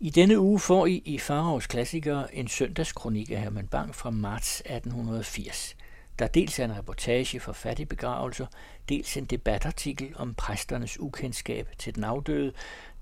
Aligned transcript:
I 0.00 0.10
denne 0.10 0.40
uge 0.40 0.60
får 0.60 0.86
I 0.86 1.02
i 1.04 1.18
Farovs 1.18 1.66
Klassikere 1.66 2.34
en 2.34 2.48
søndagskronik 2.48 3.30
af 3.30 3.40
Herman 3.40 3.66
Bang 3.66 3.94
fra 3.94 4.10
marts 4.10 4.60
1880, 4.60 5.76
der 6.18 6.26
dels 6.26 6.58
er 6.58 6.64
en 6.64 6.76
reportage 6.76 7.40
for 7.40 7.52
fattigbegravelser, 7.52 8.46
dels 8.88 9.16
en 9.16 9.24
debatartikel 9.24 10.12
om 10.16 10.34
præsternes 10.34 11.00
ukendskab 11.00 11.68
til 11.78 11.94
den 11.94 12.04
afdøde, 12.04 12.52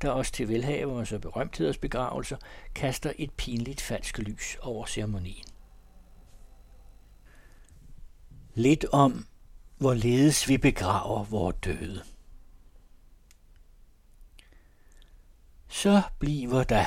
der 0.02 0.10
også 0.10 0.32
til 0.32 0.48
velhavers 0.48 1.12
og 1.12 1.20
berømtheders 1.20 1.78
begravelser 1.78 2.36
kaster 2.74 3.12
et 3.18 3.30
pinligt 3.30 3.80
falsk 3.80 4.18
lys 4.18 4.56
over 4.62 4.86
ceremonien. 4.86 5.44
Lidt 8.54 8.84
om, 8.92 9.26
hvorledes 9.78 10.48
vi 10.48 10.58
begraver 10.58 11.24
vores 11.24 11.56
døde. 11.64 12.02
Så 15.82 16.02
bliver 16.18 16.64
der, 16.64 16.84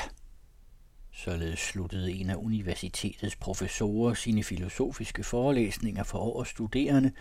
således 1.12 1.58
sluttede 1.58 2.12
en 2.12 2.30
af 2.30 2.34
universitetets 2.34 3.36
professorer 3.36 4.14
sine 4.14 4.44
filosofiske 4.44 5.24
forelæsninger 5.24 6.02
for 6.02 6.18
årets 6.18 6.50
studerende, 6.50 7.12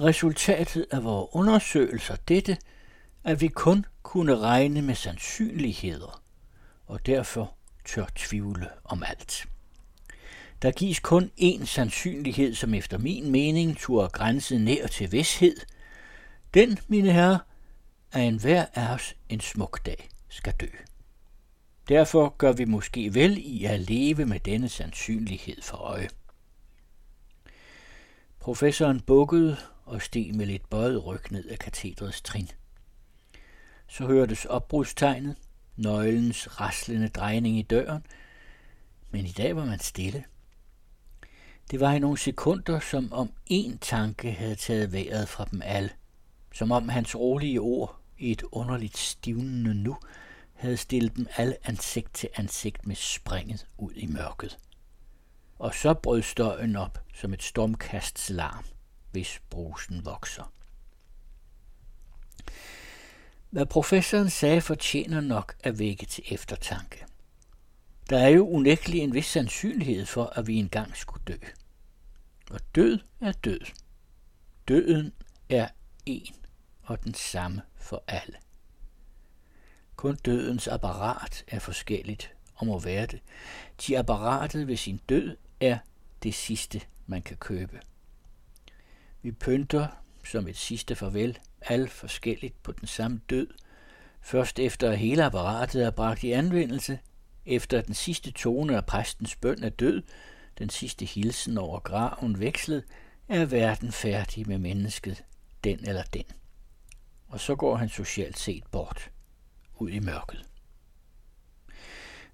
resultatet 0.00 0.86
af 0.90 1.04
vores 1.04 1.28
undersøgelser 1.32 2.16
dette, 2.16 2.56
at 3.24 3.40
vi 3.40 3.48
kun 3.48 3.86
kunne 4.02 4.38
regne 4.38 4.82
med 4.82 4.94
sandsynligheder, 4.94 6.22
og 6.86 7.06
derfor 7.06 7.54
tør 7.84 8.06
tvivle 8.14 8.68
om 8.84 9.02
alt. 9.02 9.46
Der 10.62 10.70
gives 10.70 11.00
kun 11.00 11.30
én 11.40 11.64
sandsynlighed, 11.64 12.54
som 12.54 12.74
efter 12.74 12.98
min 12.98 13.30
mening 13.30 13.78
turde 13.78 14.08
grænse 14.08 14.58
nær 14.58 14.86
til 14.86 15.12
vidshed. 15.12 15.56
Den, 16.54 16.78
mine 16.88 17.12
herrer, 17.12 17.38
er 18.12 18.22
en 18.22 18.40
hver 18.40 18.66
af 18.74 18.94
os 18.94 19.14
en 19.28 19.40
smuk 19.40 19.86
dag 19.86 20.11
skal 20.32 20.52
dø. 20.60 20.66
Derfor 21.88 22.34
gør 22.38 22.52
vi 22.52 22.64
måske 22.64 23.14
vel 23.14 23.38
i 23.38 23.64
at 23.64 23.80
leve 23.80 24.26
med 24.26 24.40
denne 24.40 24.68
sandsynlighed 24.68 25.62
for 25.62 25.76
øje. 25.76 26.08
Professoren 28.40 29.00
bukkede 29.00 29.56
og 29.84 30.02
steg 30.02 30.34
med 30.34 30.46
lidt 30.46 30.70
bøjet 30.70 31.06
ryg 31.06 31.32
ned 31.32 31.48
af 31.48 31.58
katedrets 31.58 32.22
trin. 32.22 32.50
Så 33.88 34.06
hørtes 34.06 34.44
opbrudstegnet, 34.44 35.36
nøglens 35.76 36.60
raslende 36.60 37.08
drejning 37.08 37.58
i 37.58 37.62
døren, 37.62 38.06
men 39.10 39.26
i 39.26 39.32
dag 39.32 39.56
var 39.56 39.64
man 39.64 39.80
stille. 39.80 40.24
Det 41.70 41.80
var 41.80 41.92
i 41.92 41.98
nogle 41.98 42.18
sekunder, 42.18 42.80
som 42.80 43.12
om 43.12 43.32
én 43.50 43.78
tanke 43.80 44.32
havde 44.32 44.54
taget 44.54 44.92
vejret 44.92 45.28
fra 45.28 45.48
dem 45.50 45.62
alle. 45.64 45.90
Som 46.54 46.72
om 46.72 46.88
hans 46.88 47.16
rolige 47.16 47.60
ord 47.60 48.01
i 48.22 48.30
et 48.30 48.42
underligt 48.52 48.96
stivnende 48.96 49.74
nu 49.74 49.96
havde 50.54 50.76
stillet 50.76 51.16
dem 51.16 51.26
alle 51.36 51.56
ansigt 51.64 52.14
til 52.14 52.28
ansigt 52.34 52.86
med 52.86 52.96
springet 52.96 53.66
ud 53.78 53.92
i 53.94 54.06
mørket. 54.06 54.58
Og 55.58 55.74
så 55.74 55.94
brød 55.94 56.22
støjen 56.22 56.76
op 56.76 57.04
som 57.14 57.32
et 57.32 57.42
stormkasts 57.42 58.30
larm, 58.30 58.64
hvis 59.10 59.40
brusen 59.50 60.04
vokser. 60.04 60.52
Hvad 63.50 63.66
professoren 63.66 64.30
sagde 64.30 64.60
fortjener 64.60 65.20
nok 65.20 65.56
at 65.60 65.78
vække 65.78 66.06
til 66.06 66.24
eftertanke. 66.30 67.04
Der 68.10 68.18
er 68.18 68.28
jo 68.28 68.48
unægtelig 68.48 69.00
en 69.00 69.14
vis 69.14 69.26
sandsynlighed 69.26 70.06
for, 70.06 70.24
at 70.24 70.46
vi 70.46 70.56
engang 70.56 70.96
skulle 70.96 71.24
dø. 71.26 71.36
Og 72.50 72.60
død 72.74 72.98
er 73.20 73.32
død. 73.32 73.60
Døden 74.68 75.12
er 75.48 75.68
en 76.06 76.34
og 76.82 77.04
den 77.04 77.14
samme 77.14 77.62
for 77.82 78.04
alle. 78.06 78.36
Kun 79.96 80.16
dødens 80.16 80.68
apparat 80.68 81.44
er 81.48 81.58
forskelligt 81.58 82.34
og 82.54 82.66
må 82.66 82.78
være 82.78 83.06
det. 83.06 83.20
De 83.86 83.98
apparatet 83.98 84.66
ved 84.66 84.76
sin 84.76 85.00
død 85.08 85.36
er 85.60 85.78
det 86.22 86.34
sidste, 86.34 86.80
man 87.06 87.22
kan 87.22 87.36
købe. 87.36 87.80
Vi 89.22 89.32
pynter 89.32 89.86
som 90.24 90.48
et 90.48 90.56
sidste 90.56 90.94
farvel 90.94 91.38
alt 91.60 91.90
forskelligt 91.90 92.62
på 92.62 92.72
den 92.72 92.86
samme 92.86 93.20
død, 93.30 93.46
først 94.20 94.58
efter 94.58 94.90
at 94.90 94.98
hele 94.98 95.24
apparatet 95.24 95.84
er 95.84 95.90
bragt 95.90 96.22
i 96.24 96.32
anvendelse, 96.32 96.98
efter 97.46 97.80
den 97.80 97.94
sidste 97.94 98.30
tone 98.30 98.76
af 98.76 98.86
præstens 98.86 99.36
bøn 99.36 99.62
er 99.64 99.68
død, 99.68 100.02
den 100.58 100.70
sidste 100.70 101.04
hilsen 101.04 101.58
over 101.58 101.80
graven 101.80 102.40
vekslet, 102.40 102.84
er 103.28 103.44
verden 103.44 103.92
færdig 103.92 104.48
med 104.48 104.58
mennesket, 104.58 105.24
den 105.64 105.88
eller 105.88 106.02
den. 106.02 106.24
Og 107.32 107.40
så 107.40 107.56
går 107.56 107.76
han 107.76 107.88
socialt 107.88 108.38
set 108.38 108.64
bort, 108.70 109.10
ud 109.78 109.90
i 109.90 109.98
mørket. 109.98 110.48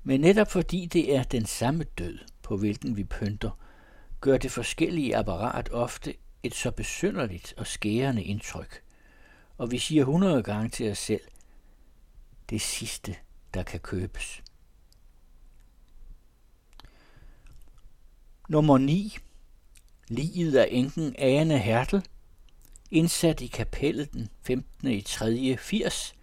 Men 0.03 0.20
netop 0.20 0.50
fordi 0.50 0.86
det 0.86 1.16
er 1.16 1.22
den 1.22 1.47
samme 1.47 1.84
død, 1.84 2.19
på 2.42 2.56
hvilken 2.56 2.97
vi 2.97 3.04
pynter, 3.04 3.50
gør 4.20 4.36
det 4.36 4.50
forskellige 4.50 5.16
apparat 5.16 5.69
ofte 5.72 6.14
et 6.42 6.54
så 6.54 6.70
besynderligt 6.70 7.54
og 7.56 7.66
skærende 7.66 8.22
indtryk. 8.22 8.82
Og 9.59 9.70
vi 9.70 9.78
siger 9.78 10.04
hundrede 10.04 10.42
gange 10.42 10.69
til 10.69 10.91
os 10.91 10.98
selv, 10.98 11.28
det 12.50 12.60
sidste, 12.60 13.16
der 13.54 13.62
kan 13.62 13.80
købes. 13.80 14.42
Nummer 18.48 18.78
9. 18.78 19.16
Liget 20.09 20.56
af 20.56 20.69
enken 20.70 21.15
Ane 21.19 21.59
Hertel, 21.59 22.03
indsat 22.91 23.41
i 23.41 23.47
kapellet 23.47 24.12
den 24.12 24.28
15. 24.43 24.88
i 24.88 25.00
3. 25.00 25.56
80. 25.56 26.15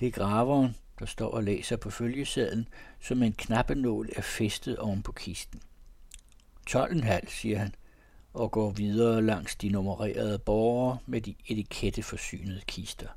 Det 0.00 0.08
er 0.08 0.12
graveren, 0.12 0.76
der 0.98 1.06
står 1.06 1.30
og 1.30 1.44
læser 1.44 1.76
på 1.76 1.90
følgesadlen, 1.90 2.68
som 3.00 3.22
en 3.22 3.32
knappenål 3.32 4.10
er 4.16 4.22
festet 4.22 4.78
oven 4.78 5.02
på 5.02 5.12
kisten. 5.12 5.62
12,5, 6.70 7.30
siger 7.30 7.58
han, 7.58 7.74
og 8.32 8.50
går 8.50 8.70
videre 8.70 9.22
langs 9.22 9.56
de 9.56 9.68
nummererede 9.68 10.38
borgere 10.38 10.98
med 11.06 11.20
de 11.20 11.34
etiketteforsynede 11.46 12.60
kister. 12.66 13.08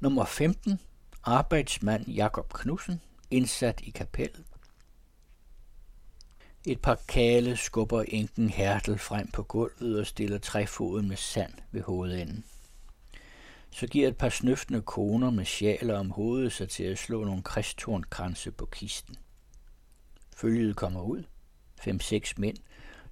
Nummer 0.00 0.24
15. 0.24 0.80
Arbejdsmand 1.22 2.08
Jakob 2.08 2.52
Knudsen, 2.52 3.00
indsat 3.30 3.80
i 3.80 3.90
kapellet. 3.90 4.44
Et 6.68 6.80
par 6.80 6.98
kale 7.08 7.56
skubber 7.56 8.02
enken 8.08 8.50
Hertel 8.50 8.98
frem 8.98 9.30
på 9.30 9.42
gulvet 9.42 10.00
og 10.00 10.06
stiller 10.06 10.38
træfoden 10.38 11.08
med 11.08 11.16
sand 11.16 11.52
ved 11.72 11.82
hovedenden. 11.82 12.44
Så 13.70 13.86
giver 13.86 14.08
et 14.08 14.16
par 14.16 14.28
snøftende 14.28 14.82
koner 14.82 15.30
med 15.30 15.44
sjaler 15.44 15.98
om 15.98 16.10
hovedet 16.10 16.52
sig 16.52 16.68
til 16.68 16.84
at 16.84 16.98
slå 16.98 17.24
nogle 17.24 17.42
kristtornkranse 17.42 18.50
på 18.50 18.66
kisten. 18.66 19.16
Følget 20.36 20.76
kommer 20.76 21.02
ud. 21.02 21.22
Fem-seks 21.80 22.38
mænd, 22.38 22.56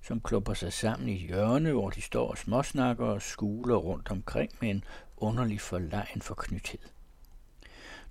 som 0.02 0.20
klumper 0.20 0.54
sig 0.54 0.72
sammen 0.72 1.08
i 1.08 1.26
hjørne, 1.26 1.72
hvor 1.72 1.90
de 1.90 2.02
står 2.02 2.30
og 2.30 2.38
småsnakker 2.38 3.06
og 3.06 3.22
skuler 3.22 3.76
rundt 3.76 4.10
omkring 4.10 4.50
med 4.60 4.70
en 4.70 4.84
underlig 5.16 5.60
forlegen 5.60 6.22
forknythed. 6.22 6.80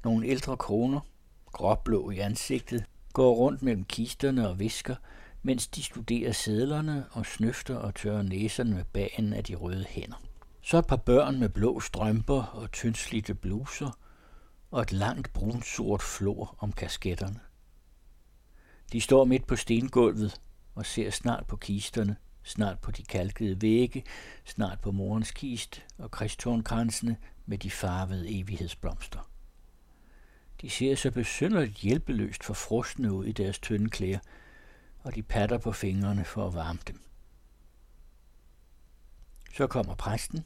Nogle 0.03 0.27
ældre 0.27 0.57
koner, 0.57 0.99
gråblå 1.45 2.11
i 2.11 2.19
ansigtet, 2.19 2.85
går 3.13 3.35
rundt 3.35 3.61
mellem 3.61 3.85
kisterne 3.85 4.49
og 4.49 4.59
visker, 4.59 4.95
mens 5.43 5.67
de 5.67 5.83
studerer 5.83 6.31
sædlerne 6.31 7.05
og 7.11 7.25
snøfter 7.25 7.75
og 7.75 7.95
tørrer 7.95 8.21
næserne 8.21 8.75
med 8.75 8.83
bagen 8.83 9.33
af 9.33 9.43
de 9.43 9.55
røde 9.55 9.85
hænder. 9.89 10.21
Så 10.61 10.77
et 10.77 10.87
par 10.87 10.95
børn 10.95 11.39
med 11.39 11.49
blå 11.49 11.79
strømper 11.79 12.43
og 12.43 12.71
tyndslidte 12.71 13.33
bluser, 13.33 13.99
og 14.71 14.81
et 14.81 14.91
langt 14.91 15.33
brunsort 15.33 16.01
flor 16.01 16.55
om 16.59 16.71
kasketterne. 16.71 17.39
De 18.91 19.01
står 19.01 19.25
midt 19.25 19.47
på 19.47 19.55
stengulvet 19.55 20.41
og 20.75 20.85
ser 20.85 21.09
snart 21.09 21.47
på 21.47 21.55
kisterne, 21.55 22.15
snart 22.43 22.79
på 22.79 22.91
de 22.91 23.03
kalkede 23.03 23.61
vægge, 23.61 24.03
snart 24.45 24.79
på 24.79 24.91
morens 24.91 25.31
kist 25.31 25.83
og 25.97 26.11
kristtornkransene 26.11 27.17
med 27.45 27.57
de 27.57 27.71
farvede 27.71 28.39
evighedsblomster. 28.39 29.29
De 30.61 30.69
ser 30.69 30.95
så 30.95 31.11
besynderligt 31.11 31.77
hjælpeløst 31.77 32.43
for 32.43 32.53
ud 33.11 33.25
i 33.25 33.31
deres 33.31 33.59
tynde 33.59 33.89
klæder, 33.89 34.19
og 35.03 35.15
de 35.15 35.23
patter 35.23 35.57
på 35.57 35.71
fingrene 35.71 36.25
for 36.25 36.47
at 36.47 36.53
varme 36.53 36.79
dem. 36.87 37.01
Så 39.53 39.67
kommer 39.67 39.95
præsten. 39.95 40.45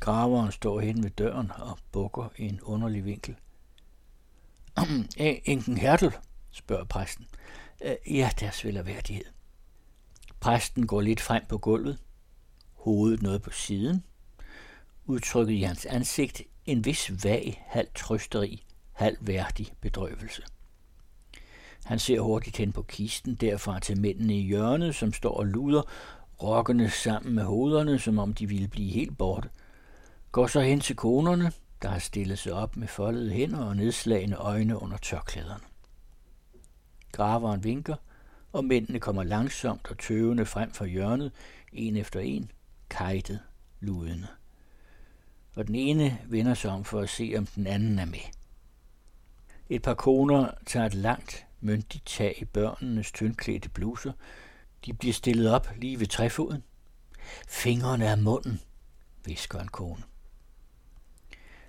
Graveren 0.00 0.52
står 0.52 0.80
hen 0.80 1.02
ved 1.02 1.10
døren 1.10 1.50
og 1.50 1.78
bukker 1.92 2.28
i 2.36 2.42
en 2.42 2.60
underlig 2.60 3.04
vinkel. 3.04 3.36
Enken 5.44 5.76
Hertel, 5.78 6.12
spørger 6.50 6.84
præsten. 6.84 7.26
Ja, 8.06 8.30
deres 8.40 8.64
værdighed. 8.64 9.24
Præsten 10.40 10.86
går 10.86 11.00
lidt 11.00 11.20
frem 11.20 11.46
på 11.48 11.58
gulvet, 11.58 11.98
hovedet 12.74 13.22
noget 13.22 13.42
på 13.42 13.50
siden, 13.50 14.04
udtrykket 15.04 15.54
i 15.54 15.62
hans 15.62 15.86
ansigt 15.86 16.42
en 16.66 16.84
vis 16.84 17.24
vag, 17.24 17.64
halv 17.66 17.88
trøsteri, 17.94 18.66
halv 18.92 19.16
værdig 19.20 19.72
bedrøvelse. 19.80 20.42
Han 21.86 21.98
ser 21.98 22.20
hurtigt 22.20 22.56
hen 22.56 22.72
på 22.72 22.82
kisten, 22.82 23.34
derfra 23.34 23.78
til 23.78 24.00
mændene 24.00 24.38
i 24.38 24.42
hjørnet, 24.42 24.94
som 24.94 25.12
står 25.12 25.36
og 25.36 25.46
luder, 25.46 25.82
rokkende 26.42 26.90
sammen 26.90 27.34
med 27.34 27.44
hovederne, 27.44 27.98
som 27.98 28.18
om 28.18 28.34
de 28.34 28.48
ville 28.48 28.68
blive 28.68 28.92
helt 28.92 29.18
borte. 29.18 29.48
Går 30.32 30.46
så 30.46 30.60
hen 30.60 30.80
til 30.80 30.96
konerne, 30.96 31.52
der 31.82 31.88
har 31.88 31.98
stillet 31.98 32.38
sig 32.38 32.52
op 32.52 32.76
med 32.76 32.88
foldede 32.88 33.30
hænder 33.30 33.64
og 33.64 33.76
nedslagende 33.76 34.36
øjne 34.36 34.82
under 34.82 34.96
tørklæderne. 34.96 35.64
Graveren 37.12 37.64
vinker, 37.64 37.96
og 38.52 38.64
mændene 38.64 39.00
kommer 39.00 39.22
langsomt 39.22 39.90
og 39.90 39.98
tøvende 39.98 40.46
frem 40.46 40.72
fra 40.72 40.86
hjørnet, 40.86 41.32
en 41.72 41.96
efter 41.96 42.20
en, 42.20 42.50
kajtet, 42.90 43.40
ludende. 43.80 44.26
Og 45.56 45.66
den 45.66 45.74
ene 45.74 46.18
vender 46.24 46.54
sig 46.54 46.70
om 46.70 46.84
for 46.84 47.00
at 47.00 47.08
se, 47.08 47.34
om 47.38 47.46
den 47.46 47.66
anden 47.66 47.98
er 47.98 48.04
med. 48.04 48.18
Et 49.68 49.82
par 49.82 49.94
koner 49.94 50.50
tager 50.66 50.86
et 50.86 50.94
langt, 50.94 51.45
myndigt 51.66 52.06
tag 52.06 52.34
i 52.42 52.44
børnenes 52.44 53.12
tyndklædte 53.12 53.68
bluser. 53.68 54.12
De 54.84 54.92
bliver 54.92 55.12
stillet 55.12 55.50
op 55.50 55.68
lige 55.76 56.00
ved 56.00 56.06
træfoden. 56.06 56.62
Fingrene 57.48 58.08
af 58.08 58.18
munden, 58.18 58.60
visker 59.24 59.60
en 59.60 59.68
kone. 59.68 60.02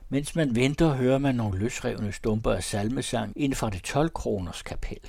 Mens 0.10 0.36
man 0.36 0.56
venter, 0.56 0.94
hører 0.94 1.18
man 1.18 1.36
nogle 1.36 1.60
løsrevne 1.60 2.12
stumper 2.12 2.52
af 2.52 2.64
salmesang 2.64 3.34
ind 3.36 3.54
fra 3.54 3.70
det 3.70 3.84
12 3.84 4.10
kroners 4.10 4.62
kapel. 4.62 5.00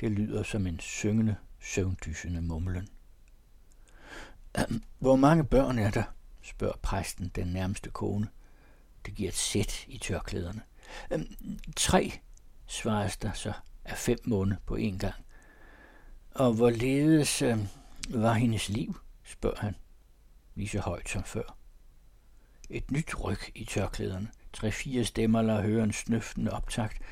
Det 0.00 0.10
lyder 0.10 0.42
som 0.42 0.66
en 0.66 0.80
syngende, 0.80 1.36
søvndysende 1.60 2.42
mumlen. 2.42 2.88
Hvor 4.98 5.16
mange 5.16 5.44
børn 5.44 5.78
er 5.78 5.90
der? 5.90 6.02
spørger 6.42 6.76
præsten 6.82 7.28
den 7.34 7.46
nærmeste 7.46 7.90
kone. 7.90 8.28
Det 9.06 9.14
giver 9.14 9.28
et 9.28 9.36
sæt 9.36 9.84
i 9.88 9.98
tørklæderne. 9.98 10.62
Tre, 11.76 12.12
svares 12.66 13.16
der 13.16 13.32
så 13.32 13.52
af 13.84 13.96
fem 13.96 14.18
måneder 14.24 14.60
på 14.66 14.74
en 14.74 14.98
gang. 14.98 15.14
Og 16.30 16.52
hvorledes 16.52 17.42
øh, 17.42 17.58
var 18.10 18.32
hendes 18.32 18.68
liv, 18.68 18.96
spørger 19.24 19.60
han, 19.60 19.74
lige 20.54 20.68
så 20.68 20.80
højt 20.80 21.08
som 21.08 21.24
før. 21.24 21.56
Et 22.70 22.90
nyt 22.90 23.24
ryg 23.24 23.38
i 23.54 23.64
tørklæderne. 23.64 24.28
Tre-fire 24.52 25.04
stemmer 25.04 25.42
lader 25.42 25.62
høre 25.62 25.84
en 25.84 25.92
snøftende 25.92 26.50
optakt, 26.50 27.02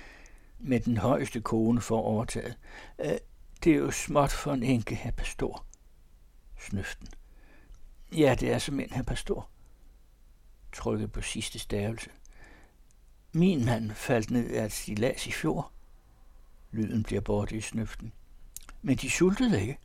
med 0.59 0.81
den 0.81 0.97
højeste 0.97 1.41
kone 1.41 1.81
for 1.81 2.01
overtaget. 2.01 2.57
Øh, 2.99 3.19
det 3.65 3.73
er 3.73 3.77
jo 3.77 3.91
småt 3.91 4.31
for 4.31 4.53
en 4.53 4.63
enke, 4.63 4.95
her 4.95 5.11
pastor. 5.11 5.65
Snøften. 6.59 7.09
Ja, 8.13 8.37
det 8.41 8.53
er 8.53 8.59
som 8.59 8.81
en 8.81 8.93
her 8.93 9.03
pastor. 9.03 9.49
Trykket 10.73 11.13
på 11.13 11.21
sidste 11.21 11.59
stavelse. 11.59 12.11
Min 13.33 13.65
mand 13.65 13.91
faldt 13.91 14.31
ned 14.31 14.51
af 14.51 14.65
et 14.65 14.73
stilas 14.73 15.27
i 15.27 15.33
fjor. 15.33 15.73
Lyden 16.73 17.03
bliver 17.03 17.21
borte 17.21 17.57
i 17.57 17.61
snøften. 17.61 18.13
Men 18.83 18.97
de 18.97 19.11
sultede 19.11 19.61
ikke, 19.61 19.79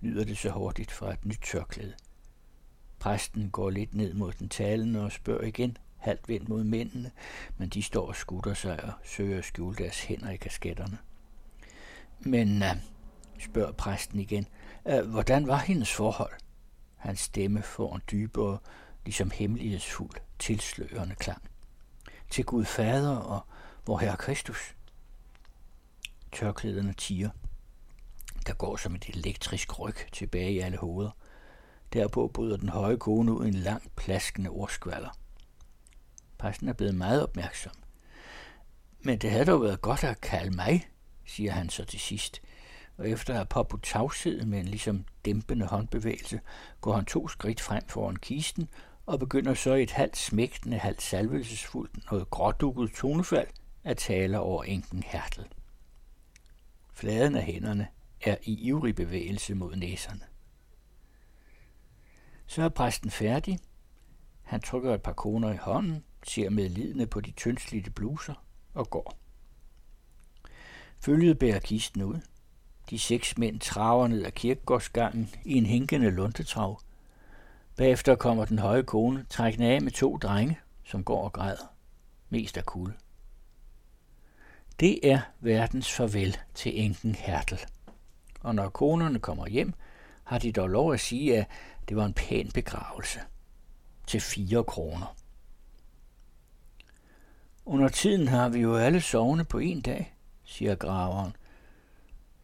lyder 0.00 0.24
det 0.24 0.38
så 0.38 0.50
hurtigt 0.50 0.90
fra 0.90 1.12
et 1.12 1.24
nyt 1.24 1.40
tørklæde. 1.42 1.94
Præsten 2.98 3.50
går 3.50 3.70
lidt 3.70 3.94
ned 3.94 4.14
mod 4.14 4.32
den 4.32 4.48
talende 4.48 5.04
og 5.04 5.12
spørger 5.12 5.44
igen, 5.44 5.76
halvt 5.96 6.28
vendt 6.28 6.48
mod 6.48 6.64
mændene, 6.64 7.10
men 7.58 7.68
de 7.68 7.82
står 7.82 8.06
og 8.06 8.16
skutter 8.16 8.54
sig 8.54 8.84
og 8.84 8.92
søger 9.04 9.38
at 9.38 9.44
skjule 9.44 9.76
deres 9.76 10.04
hænder 10.04 10.30
i 10.30 10.36
kasketterne. 10.36 10.98
Men, 12.20 12.62
uh, 12.62 12.68
spørger 13.40 13.72
præsten 13.72 14.20
igen, 14.20 14.46
uh, 14.84 15.00
hvordan 15.00 15.46
var 15.46 15.58
hendes 15.58 15.92
forhold? 15.92 16.32
Hans 16.96 17.20
stemme 17.20 17.62
får 17.62 17.94
en 17.94 18.02
dybere, 18.10 18.58
ligesom 19.04 19.30
hemmelighedsfuld, 19.30 20.16
tilslørende 20.38 21.14
klang. 21.14 21.42
Til 22.30 22.44
Gud 22.44 22.64
Fader 22.64 23.16
og 23.16 23.40
vor 23.86 23.98
Herre 23.98 24.16
Kristus. 24.16 24.74
Tørklæderne 26.32 26.92
tiger. 26.92 27.30
Der 28.46 28.54
går 28.54 28.76
som 28.76 28.94
et 28.94 29.08
elektrisk 29.08 29.80
ryg 29.80 29.94
tilbage 30.12 30.52
i 30.52 30.58
alle 30.58 30.76
hoveder. 30.76 31.10
Derpå 31.92 32.28
bryder 32.34 32.56
den 32.56 32.68
høje 32.68 32.96
kone 32.96 33.32
ud 33.32 33.46
en 33.46 33.54
lang, 33.54 33.92
plaskende 33.96 34.50
ordskvaller. 34.50 35.18
Præsten 36.38 36.68
er 36.68 36.72
blevet 36.72 36.94
meget 36.94 37.22
opmærksom. 37.22 37.72
Men 39.00 39.18
det 39.18 39.30
havde 39.30 39.44
dog 39.44 39.62
været 39.62 39.80
godt 39.80 40.04
at 40.04 40.20
kalde 40.20 40.56
mig, 40.56 40.88
siger 41.26 41.52
han 41.52 41.68
så 41.68 41.84
til 41.84 42.00
sidst. 42.00 42.42
Og 42.96 43.08
efter 43.08 43.32
at 43.32 43.36
have 43.38 43.46
påbudt 43.46 43.82
tavshed 43.82 44.44
med 44.44 44.60
en 44.60 44.68
ligesom 44.68 45.04
dæmpende 45.24 45.66
håndbevægelse, 45.66 46.40
går 46.80 46.94
han 46.94 47.04
to 47.04 47.28
skridt 47.28 47.60
frem 47.60 47.82
foran 47.88 48.16
kisten 48.16 48.68
og 49.06 49.18
begynder 49.18 49.54
så 49.54 49.74
i 49.74 49.82
et 49.82 49.90
halvt 49.90 50.16
smægtende, 50.16 50.78
halvt 50.78 51.02
salvelsesfuldt, 51.02 52.10
noget 52.10 52.30
grådukket 52.30 52.92
tonefald 52.92 53.48
at 53.84 53.96
tale 53.96 54.40
over 54.40 54.64
enken 54.64 55.02
Hertel. 55.02 55.46
Fladen 56.92 57.36
af 57.36 57.42
hænderne 57.42 57.88
er 58.20 58.36
i 58.42 58.54
ivrig 58.54 58.94
bevægelse 58.94 59.54
mod 59.54 59.76
næserne. 59.76 60.20
Så 62.46 62.62
er 62.62 62.68
præsten 62.68 63.10
færdig. 63.10 63.58
Han 64.42 64.60
trykker 64.60 64.94
et 64.94 65.02
par 65.02 65.12
koner 65.12 65.52
i 65.52 65.56
hånden, 65.56 66.04
ser 66.26 66.50
med 66.50 66.68
lidende 66.68 67.06
på 67.06 67.20
de 67.20 67.30
tyndslidte 67.30 67.90
bluser 67.90 68.44
og 68.74 68.90
går. 68.90 69.18
Følget 71.00 71.38
bærer 71.38 71.60
kisten 71.60 72.02
ud. 72.02 72.20
De 72.90 72.98
seks 72.98 73.38
mænd 73.38 73.60
traver 73.60 74.08
ned 74.08 74.24
ad 74.24 74.32
kirkegårdsgangen 74.32 75.30
i 75.44 75.54
en 75.54 75.66
hinkende 75.66 76.10
luntetrav. 76.10 76.80
Bagefter 77.76 78.14
kommer 78.14 78.44
den 78.44 78.58
høje 78.58 78.82
kone 78.82 79.26
trækkende 79.30 79.66
af 79.66 79.82
med 79.82 79.92
to 79.92 80.16
drenge, 80.16 80.60
som 80.84 81.04
går 81.04 81.24
og 81.24 81.32
græder. 81.32 81.74
Mest 82.28 82.56
af 82.56 82.66
kulde. 82.66 82.94
Det 84.80 85.10
er 85.10 85.20
verdens 85.40 85.92
farvel 85.92 86.36
til 86.54 86.80
enken 86.80 87.14
Hertel. 87.14 87.60
Og 88.40 88.54
når 88.54 88.68
konerne 88.68 89.18
kommer 89.18 89.46
hjem, 89.46 89.74
har 90.24 90.38
de 90.38 90.52
dog 90.52 90.68
lov 90.68 90.92
at 90.92 91.00
sige, 91.00 91.38
at 91.38 91.46
det 91.88 91.96
var 91.96 92.04
en 92.04 92.12
pæn 92.12 92.50
begravelse. 92.54 93.20
Til 94.06 94.20
fire 94.20 94.64
kroner. 94.64 95.16
Under 97.66 97.88
tiden 97.88 98.28
har 98.28 98.48
vi 98.48 98.60
jo 98.60 98.76
alle 98.76 99.00
sovne 99.00 99.44
på 99.44 99.58
en 99.58 99.80
dag, 99.80 100.14
siger 100.44 100.74
graveren. 100.74 101.36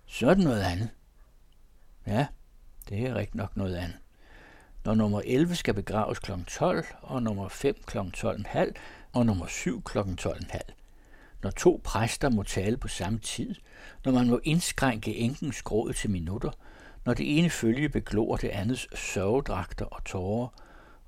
Så 0.07 0.31
er 0.31 0.35
det 0.35 0.45
noget 0.45 0.63
andet. 0.63 0.91
Ja, 2.07 2.27
det 2.89 3.07
er 3.07 3.15
rigtig 3.15 3.37
nok 3.37 3.57
noget 3.57 3.77
andet. 3.77 3.99
Når 4.85 4.95
nummer 4.95 5.23
11 5.25 5.55
skal 5.55 5.75
begraves 5.75 6.19
kl. 6.19 6.33
12, 6.47 6.87
og 7.01 7.23
nummer 7.23 7.49
5 7.49 7.75
kl. 7.87 7.99
12.30, 7.99 8.73
og 9.13 9.27
nummer 9.27 9.47
7 9.47 9.83
kl. 9.83 9.99
12.30. 9.99 10.78
Når 11.43 11.51
to 11.51 11.81
præster 11.85 12.31
må 12.31 12.43
tale 12.43 12.77
på 12.77 12.89
samme 12.89 13.19
tid, 13.19 13.55
når 14.05 14.13
man 14.13 14.27
må 14.27 14.41
indskrænke 14.45 15.17
enkens 15.17 15.63
gråd 15.63 15.93
til 15.93 16.11
minutter, 16.11 16.51
når 17.05 17.15
det 17.15 17.39
ene 17.39 17.51
følge 17.51 17.89
beglor 17.89 18.37
det 18.37 18.49
andets 18.49 18.99
sørgedragter 18.99 19.85
og 19.85 20.05
tårer, 20.05 20.49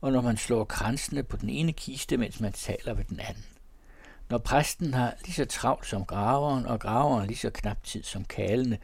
og 0.00 0.12
når 0.12 0.20
man 0.20 0.36
slår 0.36 0.64
kransene 0.64 1.22
på 1.22 1.36
den 1.36 1.48
ene 1.48 1.72
kiste, 1.72 2.16
mens 2.16 2.40
man 2.40 2.52
taler 2.52 2.94
ved 2.94 3.04
den 3.04 3.20
anden. 3.20 3.44
Når 4.30 4.38
præsten 4.38 4.94
har 4.94 5.14
lige 5.24 5.34
så 5.34 5.44
travlt 5.44 5.86
som 5.86 6.04
graveren, 6.04 6.66
og 6.66 6.80
graveren 6.80 7.26
lige 7.26 7.38
så 7.38 7.50
knap 7.50 7.82
tid 7.82 8.02
som 8.02 8.24
kalene, 8.24 8.78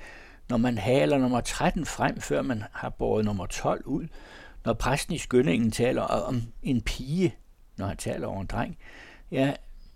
når 0.48 0.56
man 0.56 0.78
haler 0.78 1.18
nummer 1.18 1.40
13 1.40 1.86
frem, 1.86 2.20
før 2.20 2.42
man 2.42 2.64
har 2.72 2.88
båret 2.88 3.24
nummer 3.24 3.46
12 3.46 3.84
ud, 3.84 4.06
når 4.64 4.72
præsten 4.72 5.14
i 5.14 5.18
skyndingen 5.18 5.70
taler 5.70 6.02
om 6.02 6.42
en 6.62 6.80
pige, 6.80 7.34
når 7.76 7.86
han 7.86 7.96
taler 7.96 8.26
over 8.26 8.40
en 8.40 8.46
dreng, 8.46 8.78
ja, 9.30 9.54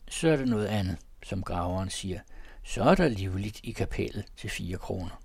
så 0.08 0.28
er 0.28 0.36
det 0.36 0.48
noget 0.48 0.66
andet, 0.66 0.96
som 1.22 1.42
graveren 1.42 1.90
siger. 1.90 2.20
Så 2.64 2.82
er 2.82 2.94
der 2.94 3.08
livligt 3.08 3.60
i 3.62 3.72
kapellet 3.72 4.24
til 4.36 4.50
fire 4.50 4.78
kroner. 4.78 5.22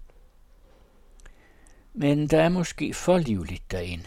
Men 1.94 2.28
der 2.28 2.42
er 2.42 2.50
måske 2.50 2.94
for 2.94 3.18
livligt 3.18 3.72
derinde. 3.72 4.06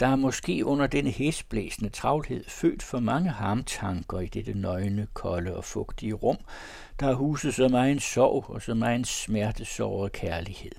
Der 0.00 0.06
er 0.06 0.16
måske 0.16 0.66
under 0.66 0.86
denne 0.86 1.10
hæsblæsende 1.10 1.90
travlhed 1.90 2.44
født 2.48 2.82
for 2.82 2.98
mange 3.00 3.30
harmtanker 3.30 4.20
i 4.20 4.26
dette 4.26 4.54
nøgne, 4.54 5.06
kolde 5.14 5.56
og 5.56 5.64
fugtige 5.64 6.12
rum, 6.12 6.38
der 7.00 7.06
har 7.06 7.14
huset 7.14 7.54
så 7.54 7.68
meget 7.68 8.02
sorg 8.02 8.50
og 8.50 8.62
så 8.62 8.74
meget 8.74 9.06
smertesåret 9.06 10.12
kærlighed. 10.12 10.72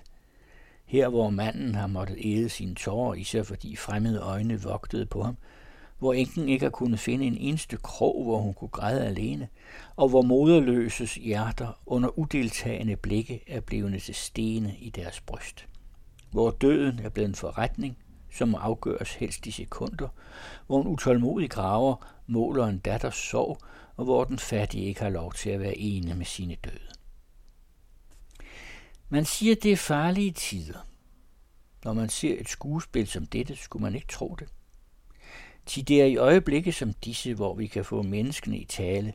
Her, 0.86 1.10
hvor 1.10 1.30
manden 1.30 1.76
har 1.76 1.88
måttet 1.88 2.18
æde 2.20 2.50
sine 2.50 2.76
tårer, 2.76 3.14
især 3.14 3.44
fordi 3.44 3.76
fremmede 3.76 4.20
øjne 4.20 4.62
vogtede 4.62 5.06
på 5.06 5.24
ham, 5.24 5.38
hvor 6.04 6.14
enken 6.14 6.50
ikke 6.50 6.66
har 6.66 6.70
kunnet 6.70 7.00
finde 7.00 7.26
en 7.26 7.38
eneste 7.38 7.78
krog, 7.78 8.24
hvor 8.24 8.38
hun 8.38 8.54
kunne 8.54 8.70
græde 8.70 9.06
alene, 9.06 9.48
og 9.96 10.10
hvor 10.10 10.22
moderløses 10.22 11.16
hjerter 11.16 11.80
under 11.86 12.20
udeltagende 12.20 12.96
blikke 12.96 13.44
er 13.48 13.60
blevet 13.60 14.02
til 14.02 14.16
stene 14.16 14.76
i 14.78 14.90
deres 14.90 15.22
bryst. 15.22 15.68
Hvor 16.32 16.52
døden 16.52 17.00
er 17.00 17.10
blevet 17.10 17.30
en 17.30 17.36
forretning, 17.36 17.98
som 18.32 18.50
må 18.50 18.58
afgøres 18.58 19.14
helst 19.14 19.46
i 19.46 19.52
sekunder, 19.52 20.08
hvor 20.68 20.82
en 20.82 20.88
utålmodig 20.88 21.50
graver 21.50 22.08
måler 22.28 22.68
en 22.68 22.80
datters 22.80 23.16
sorg, 23.16 23.58
og 23.96 24.04
hvor 24.06 24.24
den 24.24 24.40
fattige 24.40 24.86
ikke 24.86 25.02
har 25.02 25.10
lov 25.10 25.34
til 25.34 25.50
at 25.50 25.60
være 25.60 25.78
ene 25.78 26.16
med 26.16 26.26
sine 26.26 26.56
døde. 26.56 26.94
Man 29.10 29.26
siger, 29.26 29.56
det 29.56 29.72
er 29.72 29.78
farlige 29.78 30.32
tider. 30.32 30.88
Når 31.84 31.94
man 31.94 32.10
ser 32.10 32.40
et 32.40 32.50
skuespil 32.50 33.08
som 33.08 33.26
dette, 33.26 33.56
skulle 33.56 33.84
man 33.84 33.96
ikke 33.96 34.08
tro 34.08 34.36
det. 34.40 34.48
Til 35.66 35.88
det 35.88 36.02
er 36.02 36.06
i 36.06 36.18
øjeblikke 36.18 36.72
som 36.72 36.94
disse, 36.94 37.34
hvor 37.34 37.56
vi 37.56 37.68
kan 37.68 37.86
få 37.86 38.02
menneskene 38.02 38.58
i 38.58 38.66
tale, 38.66 39.14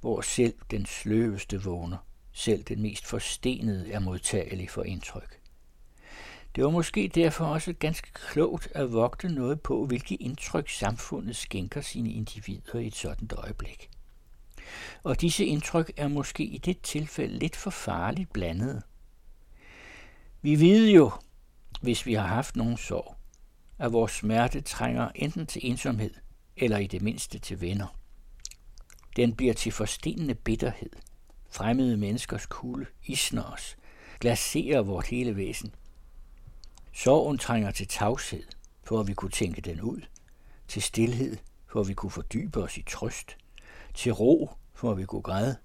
hvor 0.00 0.20
selv 0.20 0.54
den 0.70 0.86
sløveste 0.86 1.62
vågner, 1.62 2.06
selv 2.32 2.62
den 2.62 2.82
mest 2.82 3.06
forstenede 3.06 3.92
er 3.92 3.98
modtagelig 3.98 4.70
for 4.70 4.82
indtryk. 4.82 5.40
Det 6.56 6.64
var 6.64 6.70
måske 6.70 7.10
derfor 7.14 7.44
også 7.44 7.72
ganske 7.72 8.12
klogt 8.12 8.68
at 8.74 8.92
vogte 8.92 9.28
noget 9.28 9.60
på, 9.60 9.86
hvilke 9.86 10.14
indtryk 10.14 10.68
samfundet 10.68 11.36
skænker 11.36 11.80
sine 11.80 12.12
individer 12.12 12.78
i 12.78 12.86
et 12.86 12.94
sådant 12.94 13.32
øjeblik. 13.32 13.90
Og 15.02 15.20
disse 15.20 15.44
indtryk 15.44 15.92
er 15.96 16.08
måske 16.08 16.44
i 16.44 16.58
det 16.58 16.80
tilfælde 16.80 17.38
lidt 17.38 17.56
for 17.56 17.70
farligt 17.70 18.32
blandet. 18.32 18.82
Vi 20.42 20.60
ved 20.60 20.90
jo, 20.90 21.10
hvis 21.82 22.06
vi 22.06 22.14
har 22.14 22.26
haft 22.26 22.56
nogen 22.56 22.76
sorg, 22.76 23.16
at 23.80 23.92
vores 23.92 24.12
smerte 24.12 24.60
trænger 24.60 25.08
enten 25.14 25.46
til 25.46 25.70
ensomhed 25.70 26.14
eller 26.56 26.78
i 26.78 26.86
det 26.86 27.02
mindste 27.02 27.38
til 27.38 27.60
venner. 27.60 27.96
Den 29.16 29.34
bliver 29.34 29.54
til 29.54 29.72
forstenende 29.72 30.34
bitterhed. 30.34 30.90
Fremmede 31.50 31.96
menneskers 31.96 32.46
kulde 32.46 32.86
isner 33.06 33.42
os, 33.42 33.76
glaserer 34.20 34.82
vort 34.82 35.06
hele 35.06 35.36
væsen. 35.36 35.74
Sorgen 36.92 37.38
trænger 37.38 37.70
til 37.70 37.88
tavshed, 37.88 38.42
for 38.84 39.00
at 39.00 39.08
vi 39.08 39.14
kunne 39.14 39.30
tænke 39.30 39.60
den 39.60 39.80
ud, 39.80 40.00
til 40.68 40.82
stillhed, 40.82 41.36
for 41.66 41.80
at 41.80 41.88
vi 41.88 41.94
kunne 41.94 42.10
fordybe 42.10 42.62
os 42.62 42.78
i 42.78 42.82
trøst, 42.82 43.36
til 43.94 44.12
ro, 44.12 44.50
for 44.74 44.90
at 44.90 44.98
vi 44.98 45.04
kunne 45.04 45.22
græde. 45.22 45.56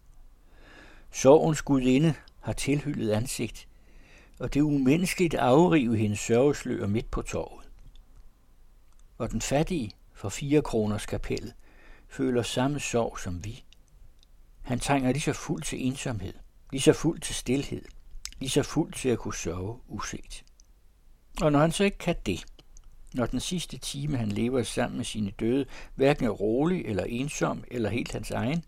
Sorgens 1.11 1.61
gudinde 1.61 2.13
har 2.39 2.53
tilhyllet 2.53 3.11
ansigt, 3.11 3.67
og 4.39 4.53
det 4.53 4.59
er 4.59 4.63
umenneskeligt 4.63 5.33
at 5.33 5.39
afrive 5.39 5.97
hendes 5.97 6.19
sørgeslør 6.19 6.87
midt 6.87 7.11
på 7.11 7.21
torvet. 7.21 7.64
Og 9.17 9.31
den 9.31 9.41
fattige 9.41 9.91
for 10.13 10.29
fire 10.29 10.61
kroners 10.61 11.05
kapellet 11.05 11.53
føler 12.07 12.43
samme 12.43 12.79
sorg 12.79 13.19
som 13.19 13.45
vi. 13.45 13.63
Han 14.61 14.79
trænger 14.79 15.11
lige 15.11 15.21
så 15.21 15.33
fuld 15.33 15.63
til 15.63 15.87
ensomhed, 15.87 16.33
lige 16.71 16.81
så 16.81 16.93
fuld 16.93 17.19
til 17.19 17.35
stillhed, 17.35 17.85
lige 18.39 18.49
så 18.49 18.63
fuld 18.63 18.93
til 18.93 19.09
at 19.09 19.19
kunne 19.19 19.35
sove 19.35 19.79
uset. 19.87 20.43
Og 21.41 21.51
når 21.51 21.59
han 21.59 21.71
så 21.71 21.83
ikke 21.83 21.97
kan 21.97 22.15
det, 22.25 22.45
når 23.13 23.25
den 23.25 23.39
sidste 23.39 23.77
time, 23.77 24.17
han 24.17 24.29
lever 24.29 24.63
sammen 24.63 24.97
med 24.97 25.05
sine 25.05 25.31
døde, 25.31 25.65
hverken 25.95 26.25
er 26.25 26.29
rolig 26.29 26.85
eller 26.85 27.03
ensom 27.03 27.63
eller 27.71 27.89
helt 27.89 28.11
hans 28.11 28.31
egen, 28.31 28.63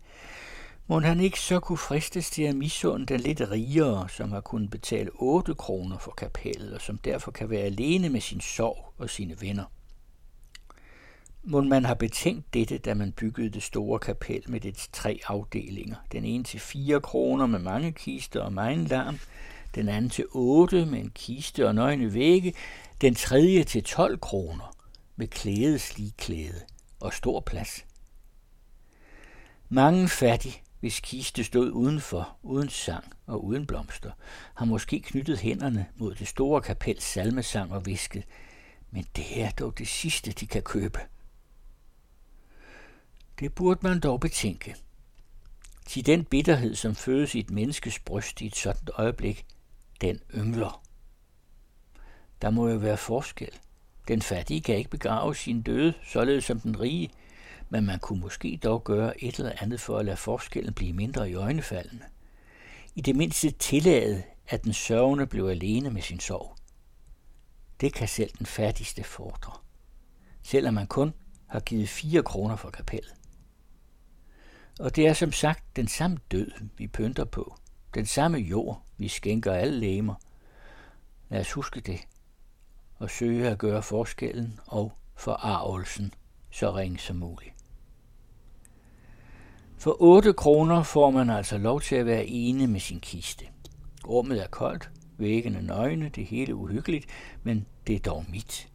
må 0.86 1.00
han 1.00 1.20
ikke 1.20 1.40
så 1.40 1.60
kunne 1.60 1.78
fristes 1.78 2.30
til 2.30 2.42
at 2.42 2.56
misunde 2.56 3.06
den 3.06 3.20
lidt 3.20 3.40
rigere, 3.50 4.08
som 4.08 4.32
har 4.32 4.40
kunnet 4.40 4.70
betale 4.70 5.10
8 5.14 5.54
kroner 5.54 5.98
for 5.98 6.10
kapellet, 6.10 6.74
og 6.74 6.80
som 6.80 6.98
derfor 6.98 7.30
kan 7.30 7.50
være 7.50 7.62
alene 7.62 8.08
med 8.08 8.20
sin 8.20 8.40
sorg 8.40 8.94
og 8.98 9.10
sine 9.10 9.40
venner. 9.40 9.64
Må 11.42 11.62
man 11.62 11.84
har 11.84 11.94
betænkt 11.94 12.54
dette, 12.54 12.78
da 12.78 12.94
man 12.94 13.12
byggede 13.12 13.50
det 13.50 13.62
store 13.62 13.98
kapel 13.98 14.42
med 14.48 14.60
dets 14.60 14.88
tre 14.92 15.20
afdelinger. 15.26 15.96
Den 16.12 16.24
ene 16.24 16.44
til 16.44 16.60
4 16.60 17.00
kroner 17.00 17.46
med 17.46 17.58
mange 17.58 17.92
kister 17.92 18.40
og 18.40 18.52
meget 18.52 18.88
larm, 18.88 19.18
den 19.74 19.88
anden 19.88 20.10
til 20.10 20.24
8 20.30 20.86
med 20.86 21.00
en 21.00 21.10
kiste 21.14 21.68
og 21.68 21.74
nøgne 21.74 22.14
vægge, 22.14 22.54
den 23.00 23.14
tredje 23.14 23.64
til 23.64 23.84
12 23.84 24.18
kroner 24.18 24.76
med 25.16 25.28
klæde 25.28 25.78
klæde 26.18 26.60
og 27.00 27.14
stor 27.14 27.40
plads. 27.40 27.84
Mange 29.68 30.08
fattige, 30.08 30.62
hvis 30.80 31.00
kiste 31.00 31.44
stod 31.44 31.70
udenfor, 31.70 32.36
uden 32.42 32.68
sang 32.68 33.04
og 33.26 33.44
uden 33.44 33.66
blomster, 33.66 34.10
har 34.54 34.64
måske 34.64 35.00
knyttet 35.00 35.38
hænderne 35.38 35.86
mod 35.96 36.14
det 36.14 36.28
store 36.28 36.60
kapels 36.60 37.04
salmesang 37.04 37.72
og 37.72 37.86
visket, 37.86 38.24
men 38.90 39.06
det 39.16 39.42
er 39.42 39.50
dog 39.50 39.78
det 39.78 39.88
sidste, 39.88 40.32
de 40.32 40.46
kan 40.46 40.62
købe. 40.62 40.98
Det 43.40 43.54
burde 43.54 43.80
man 43.82 44.00
dog 44.00 44.20
betænke. 44.20 44.76
Til 45.86 46.06
den 46.06 46.24
bitterhed, 46.24 46.74
som 46.74 46.94
fødes 46.94 47.34
i 47.34 47.38
et 47.38 47.50
menneskes 47.50 47.98
bryst 47.98 48.40
i 48.40 48.46
et 48.46 48.56
sådan 48.56 48.88
øjeblik, 48.94 49.46
den 50.00 50.20
yngler. 50.34 50.82
Der 52.42 52.50
må 52.50 52.68
jo 52.68 52.76
være 52.76 52.96
forskel. 52.96 53.50
Den 54.08 54.22
fattige 54.22 54.60
kan 54.60 54.76
ikke 54.76 54.90
begrave 54.90 55.34
sin 55.34 55.62
døde, 55.62 55.94
således 56.04 56.44
som 56.44 56.60
den 56.60 56.80
rige, 56.80 57.10
men 57.68 57.86
man 57.86 57.98
kunne 57.98 58.20
måske 58.20 58.60
dog 58.62 58.84
gøre 58.84 59.24
et 59.24 59.36
eller 59.36 59.52
andet 59.60 59.80
for 59.80 59.98
at 59.98 60.04
lade 60.04 60.16
forskellen 60.16 60.74
blive 60.74 60.92
mindre 60.92 61.30
i 61.30 61.34
øjnefaldene. 61.34 62.04
I 62.94 63.00
det 63.00 63.16
mindste 63.16 63.50
tillade, 63.50 64.22
at 64.48 64.64
den 64.64 64.72
sørgende 64.72 65.26
blev 65.26 65.46
alene 65.46 65.90
med 65.90 66.02
sin 66.02 66.20
sorg. 66.20 66.56
Det 67.80 67.94
kan 67.94 68.08
selv 68.08 68.30
den 68.38 68.46
fattigste 68.46 69.04
fordre, 69.04 69.52
selvom 70.42 70.74
man 70.74 70.86
kun 70.86 71.14
har 71.46 71.60
givet 71.60 71.88
fire 71.88 72.22
kroner 72.22 72.56
for 72.56 72.70
kapellet. 72.70 73.17
Og 74.78 74.96
det 74.96 75.06
er 75.06 75.12
som 75.12 75.32
sagt 75.32 75.76
den 75.76 75.88
samme 75.88 76.18
død, 76.30 76.50
vi 76.76 76.86
pynter 76.86 77.24
på, 77.24 77.54
den 77.94 78.06
samme 78.06 78.38
jord, 78.38 78.82
vi 78.96 79.08
skænker 79.08 79.52
alle 79.52 79.80
læmer. 79.80 80.14
Lad 81.28 81.40
os 81.40 81.52
huske 81.52 81.80
det, 81.80 82.00
og 82.96 83.10
søge 83.10 83.48
at 83.48 83.58
gøre 83.58 83.82
forskellen 83.82 84.60
og 84.66 84.92
forarvelsen 85.16 86.14
så 86.50 86.76
ring 86.76 87.00
som 87.00 87.16
muligt. 87.16 87.54
For 89.78 89.96
8 90.02 90.32
kroner 90.32 90.82
får 90.82 91.10
man 91.10 91.30
altså 91.30 91.58
lov 91.58 91.80
til 91.80 91.94
at 91.94 92.06
være 92.06 92.26
ene 92.26 92.66
med 92.66 92.80
sin 92.80 93.00
kiste. 93.00 93.44
Rummet 94.08 94.42
er 94.42 94.46
koldt, 94.46 94.90
væggene 95.18 95.62
nøgne, 95.62 96.08
det 96.08 96.26
hele 96.26 96.54
uhyggeligt, 96.54 97.06
men 97.42 97.66
det 97.86 97.94
er 97.94 98.00
dog 98.00 98.24
mit. 98.28 98.68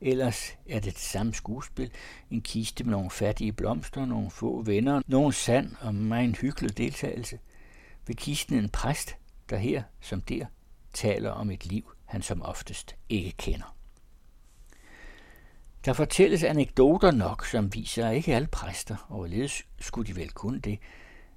Ellers 0.00 0.56
er 0.68 0.80
det 0.80 0.92
det 0.92 0.98
samme 0.98 1.34
skuespil. 1.34 1.90
En 2.30 2.42
kiste 2.42 2.84
med 2.84 2.90
nogle 2.90 3.10
fattige 3.10 3.52
blomster, 3.52 4.06
nogle 4.06 4.30
få 4.30 4.62
venner, 4.62 5.02
nogle 5.06 5.32
sand 5.32 5.76
og 5.80 5.94
mig 5.94 6.24
en 6.24 6.34
hyggelig 6.34 6.76
deltagelse. 6.76 7.38
Ved 8.06 8.14
kisten 8.14 8.58
en 8.58 8.68
præst, 8.68 9.16
der 9.50 9.56
her 9.56 9.82
som 10.00 10.20
der 10.20 10.46
taler 10.92 11.30
om 11.30 11.50
et 11.50 11.66
liv, 11.66 11.92
han 12.04 12.22
som 12.22 12.42
oftest 12.42 12.96
ikke 13.08 13.32
kender. 13.32 13.76
Der 15.84 15.92
fortælles 15.92 16.44
anekdoter 16.44 17.10
nok, 17.10 17.46
som 17.46 17.74
viser, 17.74 18.08
at 18.08 18.16
ikke 18.16 18.34
alle 18.34 18.48
præster, 18.48 19.06
overledes 19.10 19.66
skulle 19.80 20.06
de 20.06 20.16
vel 20.16 20.30
kunne 20.30 20.60
det, 20.60 20.78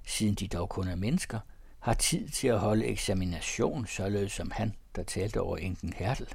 siden 0.05 0.35
de 0.35 0.47
dog 0.47 0.69
kun 0.69 0.87
er 0.87 0.95
mennesker, 0.95 1.39
har 1.79 1.93
tid 1.93 2.29
til 2.29 2.47
at 2.47 2.59
holde 2.59 2.85
eksamination, 2.85 3.87
således 3.87 4.31
som 4.31 4.51
han, 4.51 4.75
der 4.95 5.03
talte 5.03 5.41
over 5.41 5.57
enken 5.57 5.93
Hertel. 5.93 6.27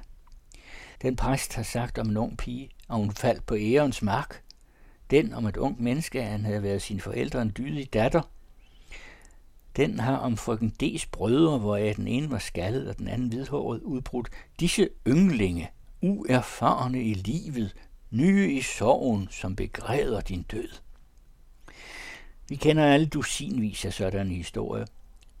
Den 1.01 1.15
præst 1.15 1.53
har 1.53 1.63
sagt 1.63 1.97
om 1.97 2.09
en 2.09 2.17
ung 2.17 2.37
pige, 2.37 2.69
at 2.89 2.95
hun 2.95 3.11
faldt 3.11 3.45
på 3.45 3.55
ærens 3.55 4.01
mark. 4.01 4.43
Den 5.09 5.33
om 5.33 5.45
et 5.45 5.57
ung 5.57 5.83
menneske, 5.83 6.21
at 6.21 6.27
han 6.27 6.45
havde 6.45 6.63
været 6.63 6.81
sine 6.81 7.01
forældre 7.01 7.41
en 7.41 7.53
dydig 7.57 7.93
datter. 7.93 8.21
Den 9.75 9.99
har 9.99 10.17
om 10.17 10.37
frøken 10.37 10.73
D's 10.83 11.05
brødre, 11.11 11.57
hvoraf 11.57 11.95
den 11.95 12.07
ene 12.07 12.31
var 12.31 12.39
skaldet 12.39 12.87
og 12.87 12.97
den 12.97 13.07
anden 13.07 13.27
hvidhåret, 13.27 13.81
udbrudt. 13.81 14.29
Disse 14.59 14.89
ynglinge, 15.07 15.69
uerfarne 16.01 17.03
i 17.03 17.13
livet, 17.13 17.75
nye 18.11 18.53
i 18.53 18.61
sorgen, 18.61 19.27
som 19.31 19.55
begræder 19.55 20.21
din 20.21 20.43
død. 20.43 20.69
Vi 22.49 22.55
kender 22.55 22.85
alle 22.85 23.05
dusinvis 23.05 23.85
af 23.85 23.93
sådanne 23.93 24.33
historier, 24.33 24.85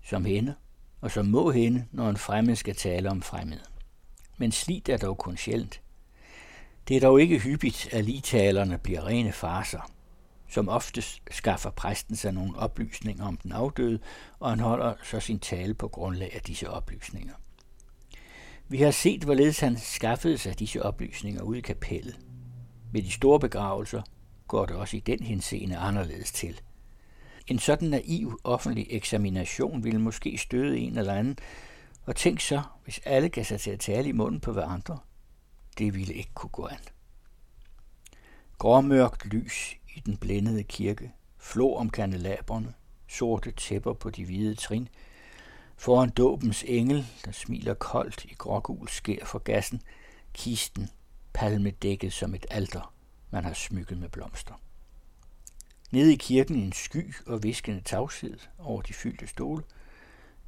som 0.03 0.25
hende, 0.25 0.55
og 1.01 1.11
som 1.11 1.25
må 1.25 1.51
hende, 1.51 1.85
når 1.91 2.09
en 2.09 2.17
fremmed 2.17 2.55
skal 2.55 2.75
tale 2.75 3.09
om 3.09 3.21
fremmeden 3.21 3.65
men 4.39 4.51
slidt 4.51 4.89
er 4.89 4.97
dog 4.97 5.17
kun 5.17 5.37
sjældent. 5.37 5.81
Det 6.87 6.97
er 6.97 7.01
dog 7.01 7.21
ikke 7.21 7.39
hyppigt, 7.39 7.89
at 7.91 8.05
ligetalerne 8.05 8.77
bliver 8.77 9.07
rene 9.07 9.31
farser. 9.31 9.91
Som 10.47 10.69
oftest 10.69 11.21
skaffer 11.31 11.69
præsten 11.69 12.15
sig 12.15 12.31
nogle 12.31 12.57
oplysninger 12.57 13.25
om 13.25 13.37
den 13.37 13.51
afdøde, 13.51 13.99
og 14.39 14.49
han 14.49 14.59
holder 14.59 14.93
så 15.03 15.19
sin 15.19 15.39
tale 15.39 15.73
på 15.73 15.87
grundlag 15.87 16.35
af 16.35 16.41
disse 16.41 16.69
oplysninger. 16.69 17.33
Vi 18.67 18.77
har 18.77 18.91
set, 18.91 19.23
hvorledes 19.23 19.59
han 19.59 19.77
skaffede 19.77 20.37
sig 20.37 20.59
disse 20.59 20.83
oplysninger 20.83 21.41
ude 21.41 21.57
i 21.57 21.61
kapellet. 21.61 22.19
Ved 22.91 23.01
de 23.01 23.11
store 23.11 23.39
begravelser 23.39 24.01
går 24.47 24.65
det 24.65 24.75
også 24.75 24.97
i 24.97 24.99
den 24.99 25.23
henseende 25.23 25.77
anderledes 25.77 26.31
til. 26.31 26.61
En 27.47 27.59
sådan 27.59 27.89
naiv 27.89 28.39
offentlig 28.43 28.87
eksamination 28.89 29.83
ville 29.83 30.01
måske 30.01 30.37
støde 30.37 30.79
en 30.79 30.97
eller 30.97 31.13
anden, 31.13 31.37
og 32.05 32.15
tænk 32.15 32.39
så, 32.39 32.61
hvis 32.83 32.99
alle 33.05 33.29
gav 33.29 33.43
sig 33.43 33.61
til 33.61 33.71
at 33.71 33.79
tale 33.79 34.09
i 34.09 34.11
munden 34.11 34.39
på 34.39 34.51
hverandre. 34.51 34.99
Det 35.77 35.93
ville 35.93 36.13
ikke 36.13 36.31
kunne 36.33 36.49
gå 36.49 36.65
an. 36.67 36.79
Gråmørkt 38.57 39.25
lys 39.25 39.75
i 39.95 39.99
den 39.99 40.17
blændede 40.17 40.63
kirke, 40.63 41.11
flå 41.37 41.75
om 41.75 41.89
kandelaberne, 41.89 42.73
sorte 43.07 43.51
tæpper 43.51 43.93
på 43.93 44.09
de 44.09 44.25
hvide 44.25 44.55
trin, 44.55 44.87
foran 45.77 46.09
dåbens 46.09 46.63
engel, 46.67 47.07
der 47.25 47.31
smiler 47.31 47.73
koldt 47.73 48.25
i 48.25 48.33
grågul 48.37 48.89
skær 48.89 49.25
for 49.25 49.39
gassen, 49.39 49.81
kisten, 50.33 50.89
palmedækket 51.33 52.13
som 52.13 52.35
et 52.35 52.45
alter, 52.49 52.93
man 53.31 53.43
har 53.43 53.53
smykket 53.53 53.97
med 53.97 54.09
blomster. 54.09 54.53
Nede 55.91 56.13
i 56.13 56.15
kirken 56.15 56.55
en 56.55 56.73
sky 56.73 57.15
og 57.25 57.43
viskende 57.43 57.81
tavshed 57.81 58.37
over 58.57 58.81
de 58.81 58.93
fyldte 58.93 59.27
stole. 59.27 59.63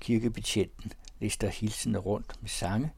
Kirkebetjenten 0.02 0.94
lister 1.22 1.48
hilsende 1.48 2.00
rundt 2.00 2.42
med 2.42 2.50
sange. 2.50 2.94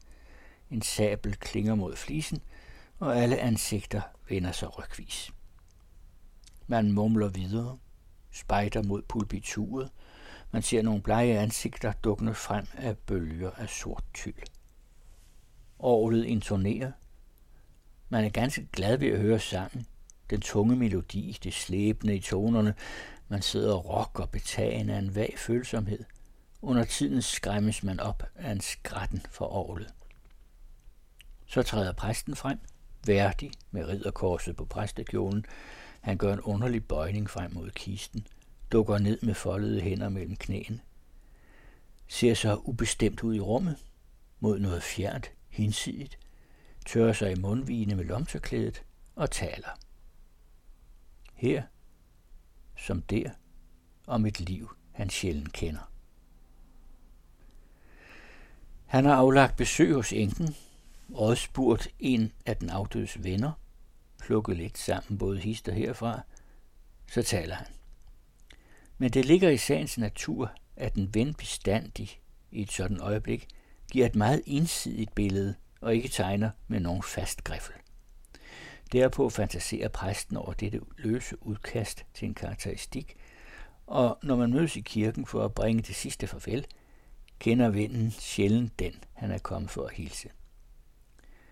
En 0.70 0.82
sabel 0.82 1.36
klinger 1.36 1.74
mod 1.74 1.96
flisen, 1.96 2.40
og 2.98 3.16
alle 3.16 3.38
ansigter 3.38 4.02
vender 4.28 4.52
sig 4.52 4.78
rygvis. 4.78 5.30
Man 6.66 6.92
mumler 6.92 7.28
videre, 7.28 7.78
spejder 8.30 8.82
mod 8.82 9.02
pulpituret. 9.02 9.90
Man 10.50 10.62
ser 10.62 10.82
nogle 10.82 11.02
blege 11.02 11.38
ansigter 11.38 11.92
dukne 11.92 12.34
frem 12.34 12.66
af 12.74 12.98
bølger 12.98 13.50
af 13.50 13.68
sort 13.68 14.04
tyl. 14.14 14.42
Orlet 15.78 16.24
intonerer. 16.24 16.92
Man 18.08 18.24
er 18.24 18.28
ganske 18.28 18.68
glad 18.72 18.98
ved 18.98 19.08
at 19.08 19.20
høre 19.20 19.40
sangen. 19.40 19.86
Den 20.30 20.40
tunge 20.40 20.76
melodi, 20.76 21.38
det 21.44 21.54
slæbende 21.54 22.16
i 22.16 22.20
tonerne. 22.20 22.74
Man 23.28 23.42
sidder 23.42 23.74
og 23.74 23.88
rocker 23.88 24.26
betagende 24.26 24.94
af 24.94 24.98
en 24.98 25.14
vag 25.14 25.34
følsomhed. 25.36 26.04
Under 26.66 26.84
tiden 26.84 27.22
skræmmes 27.22 27.82
man 27.82 28.00
op 28.00 28.22
af 28.34 28.52
en 28.52 28.60
skratten 28.60 29.22
for 29.30 29.46
orlet. 29.46 29.94
Så 31.46 31.62
træder 31.62 31.92
præsten 31.92 32.36
frem, 32.36 32.58
værdig 33.06 33.50
med 33.70 33.88
ridderkorset 33.88 34.56
på 34.56 34.64
præstekjolen. 34.64 35.46
Han 36.00 36.18
gør 36.18 36.32
en 36.32 36.40
underlig 36.40 36.88
bøjning 36.88 37.30
frem 37.30 37.52
mod 37.52 37.70
kisten, 37.70 38.26
dukker 38.72 38.98
ned 38.98 39.18
med 39.22 39.34
foldede 39.34 39.80
hænder 39.80 40.08
mellem 40.08 40.36
knæene, 40.36 40.80
ser 42.08 42.34
så 42.34 42.56
ubestemt 42.56 43.22
ud 43.22 43.34
i 43.34 43.40
rummet, 43.40 43.76
mod 44.40 44.58
noget 44.58 44.82
fjernt, 44.82 45.32
hinsidigt, 45.48 46.18
tørrer 46.86 47.12
sig 47.12 47.32
i 47.32 47.40
mundvigene 47.40 47.94
med 47.94 48.04
lomterklædet 48.04 48.82
og 49.14 49.30
taler. 49.30 49.78
Her, 51.34 51.62
som 52.76 53.02
der, 53.02 53.30
om 54.06 54.26
et 54.26 54.40
liv, 54.40 54.70
han 54.92 55.10
sjældent 55.10 55.52
kender. 55.52 55.93
Han 58.94 59.04
har 59.04 59.14
aflagt 59.14 59.56
besøg 59.56 59.94
hos 59.94 60.12
enken, 60.12 60.56
rådspurgt 61.14 61.88
en 62.00 62.32
af 62.46 62.56
den 62.56 62.70
afdødes 62.70 63.24
venner, 63.24 63.52
plukket 64.18 64.56
lidt 64.56 64.78
sammen 64.78 65.18
både 65.18 65.38
hister 65.38 65.72
herfra, 65.72 66.20
så 67.06 67.22
taler 67.22 67.54
han. 67.54 67.66
Men 68.98 69.10
det 69.10 69.24
ligger 69.24 69.50
i 69.50 69.56
sagens 69.56 69.98
natur, 69.98 70.52
at 70.76 70.94
en 70.94 71.14
ven 71.14 71.34
bestandig 71.34 72.20
i 72.50 72.62
et 72.62 72.72
sådan 72.72 73.00
øjeblik 73.00 73.48
giver 73.92 74.06
et 74.06 74.16
meget 74.16 74.42
ensidigt 74.46 75.14
billede 75.14 75.54
og 75.80 75.94
ikke 75.94 76.08
tegner 76.08 76.50
med 76.68 76.80
nogen 76.80 77.02
fast 77.02 77.44
griffel. 77.44 77.74
Derpå 78.92 79.30
fantaserer 79.30 79.88
præsten 79.88 80.36
over 80.36 80.52
dette 80.52 80.80
løse 80.98 81.46
udkast 81.46 82.04
til 82.14 82.28
en 82.28 82.34
karakteristik, 82.34 83.16
og 83.86 84.18
når 84.22 84.36
man 84.36 84.52
mødes 84.52 84.76
i 84.76 84.80
kirken 84.80 85.26
for 85.26 85.44
at 85.44 85.54
bringe 85.54 85.82
det 85.82 85.94
sidste 85.94 86.26
farvel, 86.26 86.66
kender 87.38 87.68
vinden 87.68 88.10
sjældent 88.10 88.78
den, 88.78 88.92
han 89.12 89.30
er 89.30 89.38
kommet 89.38 89.70
for 89.70 89.86
at 89.86 89.94
hilse. 89.94 90.28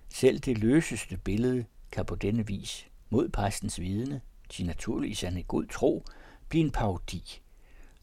Selv 0.08 0.38
det 0.38 0.58
løseste 0.58 1.16
billede 1.16 1.64
kan 1.92 2.06
på 2.06 2.14
denne 2.14 2.46
vis, 2.46 2.88
mod 3.10 3.28
præstens 3.28 3.80
vidne, 3.80 4.20
til 4.48 4.66
naturligvis 4.66 5.24
en 5.24 5.44
god 5.44 5.66
tro, 5.66 6.04
blive 6.48 6.64
en 6.64 6.70
parodi. 6.70 7.40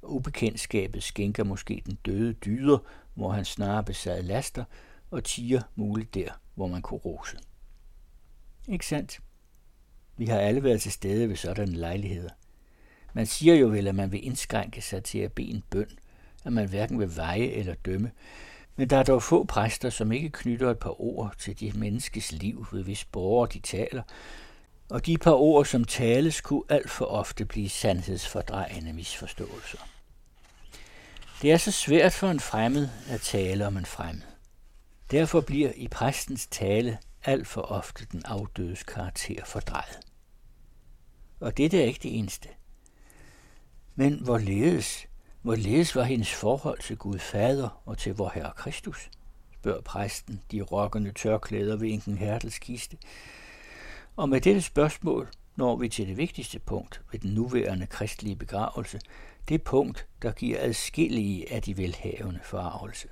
Ubekendtskabet 0.02 1.04
skænker 1.04 1.44
måske 1.44 1.84
den 1.86 1.96
døde 2.06 2.34
dyder, 2.34 2.78
hvor 3.14 3.32
han 3.32 3.46
snarere 3.46 3.84
besad 3.84 4.24
laster, 4.24 4.64
og 5.12 5.24
tiger 5.24 5.62
muligt 5.76 6.14
der, 6.14 6.32
hvor 6.56 6.68
man 6.68 6.82
kunne 6.82 7.00
rose. 7.00 7.38
Ikke 8.68 8.86
sandt? 8.86 9.20
Vi 10.18 10.26
har 10.26 10.40
alle 10.40 10.64
været 10.64 10.82
til 10.82 10.92
stede 10.92 11.30
ved 11.30 11.36
sådanne 11.36 11.76
lejligheder. 11.76 12.30
Man 13.14 13.26
siger 13.26 13.56
jo 13.56 13.68
vel, 13.68 13.88
at 13.88 13.96
man 13.96 14.12
vil 14.12 14.26
indskrænke 14.26 14.82
sig 14.82 15.04
til 15.04 15.20
at 15.20 15.34
bede 15.34 15.50
en 15.50 15.64
bøn, 15.70 15.90
at 16.46 16.54
man 16.54 16.70
hverken 16.70 17.00
vil 17.00 17.16
veje 17.16 17.48
eller 17.48 17.74
dømme, 17.74 18.12
men 18.76 18.90
der 18.90 18.98
er 18.98 19.04
dog 19.04 19.24
få 19.24 19.44
præster, 19.44 19.90
som 19.90 20.12
ikke 20.12 20.30
knytter 20.30 20.72
et 20.72 20.80
par 20.80 21.02
ord 21.02 21.34
til 21.38 21.60
de 21.60 21.72
menneskes 21.76 22.32
liv, 22.32 22.68
ved 22.72 22.84
hvis 22.84 23.06
borgere 23.06 23.50
de 23.54 23.60
taler, 23.60 24.04
og 24.90 25.06
de 25.06 25.18
par 25.18 25.32
ord, 25.32 25.66
som 25.66 25.86
tales, 25.86 26.42
kunne 26.42 26.64
alt 26.70 26.90
for 26.90 27.06
ofte 27.06 27.46
blive 27.46 27.70
sandhedsfordrejende 27.70 28.94
misforståelser. 28.94 29.78
Det 31.42 31.52
er 31.52 31.58
så 31.58 31.72
svært 31.72 32.14
for 32.14 32.32
en 32.32 32.40
fremmed 32.40 32.90
at 33.10 33.22
tale 33.22 33.68
om 33.68 33.78
en 33.78 33.86
fremmed. 33.86 34.22
Derfor 35.12 35.42
bliver 35.42 35.72
i 35.76 35.88
præstens 35.88 36.48
tale 36.48 36.98
alt 37.24 37.48
for 37.48 37.62
ofte 37.62 38.06
den 38.12 38.22
afdødes 38.26 38.84
karakter 38.84 39.46
fordrejet. 39.46 40.00
Og 41.40 41.58
det 41.58 41.74
er 41.74 41.84
ikke 41.84 42.00
det 42.04 42.18
eneste. 42.18 42.50
Men 43.96 44.14
hvorledes 44.14 45.09
Hvorledes 45.42 45.96
var 45.96 46.04
hendes 46.04 46.34
forhold 46.34 46.80
til 46.80 46.98
Gud 46.98 47.20
Fader 47.20 47.82
og 47.86 47.98
til 47.98 48.16
vor 48.16 48.32
Herre 48.36 48.52
Kristus? 48.56 49.10
spørger 49.60 49.82
præsten 49.82 50.42
de 50.52 50.62
rokkende 50.62 51.12
tørklæder 51.12 51.76
ved 51.76 51.90
enken 51.90 52.18
Hertels 52.18 52.60
kiste. 52.60 52.98
Og 54.16 54.30
med 54.30 54.42
dette 54.42 54.62
spørgsmål 54.62 55.30
når 55.60 55.76
vi 55.76 55.90
til 55.90 56.08
det 56.08 56.18
vigtigste 56.18 56.60
punkt 56.60 57.02
ved 57.12 57.20
den 57.20 57.34
nuværende 57.34 57.88
kristelige 57.88 58.36
begravelse, 58.36 59.00
det 59.50 59.64
punkt, 59.64 60.08
der 60.22 60.32
giver 60.32 60.58
adskillige 60.62 61.54
af 61.54 61.62
de 61.62 61.78
velhavende 61.78 62.40
forarvelse. 62.44 63.08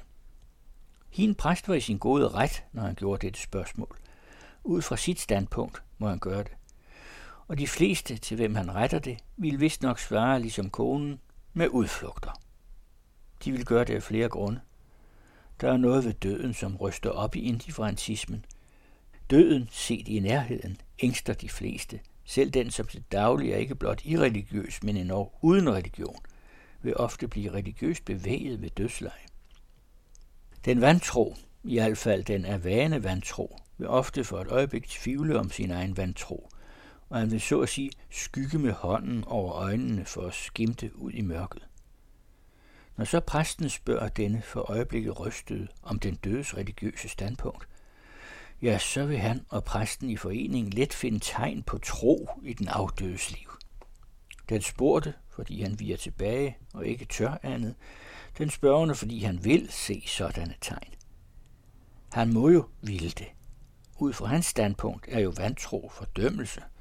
Hin 1.09 1.35
præst 1.35 1.67
var 1.67 1.75
i 1.75 1.79
sin 1.79 1.97
gode 1.97 2.27
ret, 2.27 2.63
når 2.73 2.81
han 2.81 2.95
gjorde 2.95 3.25
dette 3.25 3.41
spørgsmål. 3.41 3.97
Ud 4.63 4.81
fra 4.81 4.97
sit 4.97 5.19
standpunkt 5.19 5.83
må 5.97 6.09
han 6.09 6.19
gøre 6.19 6.43
det. 6.43 6.51
Og 7.47 7.57
de 7.57 7.67
fleste, 7.67 8.17
til 8.17 8.35
hvem 8.35 8.55
han 8.55 8.75
retter 8.75 8.99
det, 8.99 9.17
vil 9.37 9.59
vist 9.59 9.81
nok 9.81 9.99
svare 9.99 10.39
ligesom 10.39 10.69
konen, 10.69 11.19
med 11.53 11.67
udflugter. 11.67 12.41
De 13.45 13.51
vil 13.51 13.65
gøre 13.65 13.83
det 13.85 13.95
af 13.95 14.03
flere 14.03 14.29
grunde. 14.29 14.59
Der 15.61 15.71
er 15.71 15.77
noget 15.77 16.05
ved 16.05 16.13
døden, 16.13 16.53
som 16.53 16.75
ryster 16.75 17.09
op 17.09 17.35
i 17.35 17.41
indifferentismen. 17.41 18.45
Døden, 19.29 19.69
set 19.71 20.07
i 20.07 20.19
nærheden, 20.19 20.77
ængster 20.99 21.33
de 21.33 21.49
fleste. 21.49 21.99
Selv 22.25 22.49
den, 22.49 22.71
som 22.71 22.87
til 22.87 23.03
daglig 23.11 23.51
er 23.51 23.57
ikke 23.57 23.75
blot 23.75 24.01
irreligiøs, 24.05 24.83
men 24.83 24.97
endnu 24.97 25.29
uden 25.41 25.73
religion, 25.73 26.19
vil 26.81 26.97
ofte 26.97 27.27
blive 27.27 27.53
religiøst 27.53 28.05
bevæget 28.05 28.61
ved 28.61 28.69
dødsleje. 28.69 29.27
Den 30.65 30.81
vantro, 30.81 31.35
i 31.63 31.79
hvert 31.79 31.97
fald 31.97 32.23
den 32.23 32.45
er 32.45 32.57
vane 32.57 33.03
vantro, 33.03 33.57
vil 33.77 33.87
ofte 33.87 34.23
for 34.23 34.39
et 34.39 34.47
øjeblik 34.47 34.87
tvivle 34.87 35.39
om 35.39 35.51
sin 35.51 35.71
egen 35.71 35.97
vantro, 35.97 36.49
og 37.09 37.19
han 37.19 37.31
vil 37.31 37.41
så 37.41 37.61
at 37.61 37.69
sige 37.69 37.91
skygge 38.09 38.59
med 38.59 38.71
hånden 38.71 39.23
over 39.23 39.53
øjnene 39.53 40.05
for 40.05 40.21
at 40.21 40.33
skimte 40.33 40.91
ud 40.95 41.11
i 41.11 41.21
mørket. 41.21 41.67
Når 42.97 43.05
så 43.05 43.19
præsten 43.19 43.69
spørger 43.69 44.09
denne 44.09 44.41
for 44.41 44.71
øjeblikket 44.71 45.19
rystede 45.19 45.67
om 45.83 45.99
den 45.99 46.15
dødes 46.15 46.57
religiøse 46.57 47.09
standpunkt, 47.09 47.67
ja, 48.61 48.77
så 48.77 49.05
vil 49.05 49.17
han 49.17 49.45
og 49.49 49.63
præsten 49.63 50.09
i 50.09 50.17
foreningen 50.17 50.73
let 50.73 50.93
finde 50.93 51.19
tegn 51.19 51.63
på 51.63 51.77
tro 51.77 52.29
i 52.43 52.53
den 52.53 52.67
afdødes 52.67 53.31
liv. 53.31 53.51
Den 54.49 54.61
spurgte, 54.61 55.13
fordi 55.29 55.61
han 55.61 55.79
viger 55.79 55.97
tilbage 55.97 56.57
og 56.73 56.85
ikke 56.85 57.05
tør 57.05 57.37
andet. 57.43 57.75
Den 58.37 58.49
spørgende, 58.49 58.95
fordi 58.95 59.19
han 59.19 59.43
vil 59.43 59.67
se 59.71 60.03
sådanne 60.07 60.55
tegn. 60.61 60.93
Han 62.11 62.33
må 62.33 62.49
jo 62.49 62.69
ville 62.81 63.09
det. 63.09 63.27
Ud 63.99 64.13
fra 64.13 64.25
hans 64.25 64.45
standpunkt 64.45 65.05
er 65.11 65.19
jo 65.19 65.33
vantro 65.37 65.91
fordømmelse– 65.93 66.61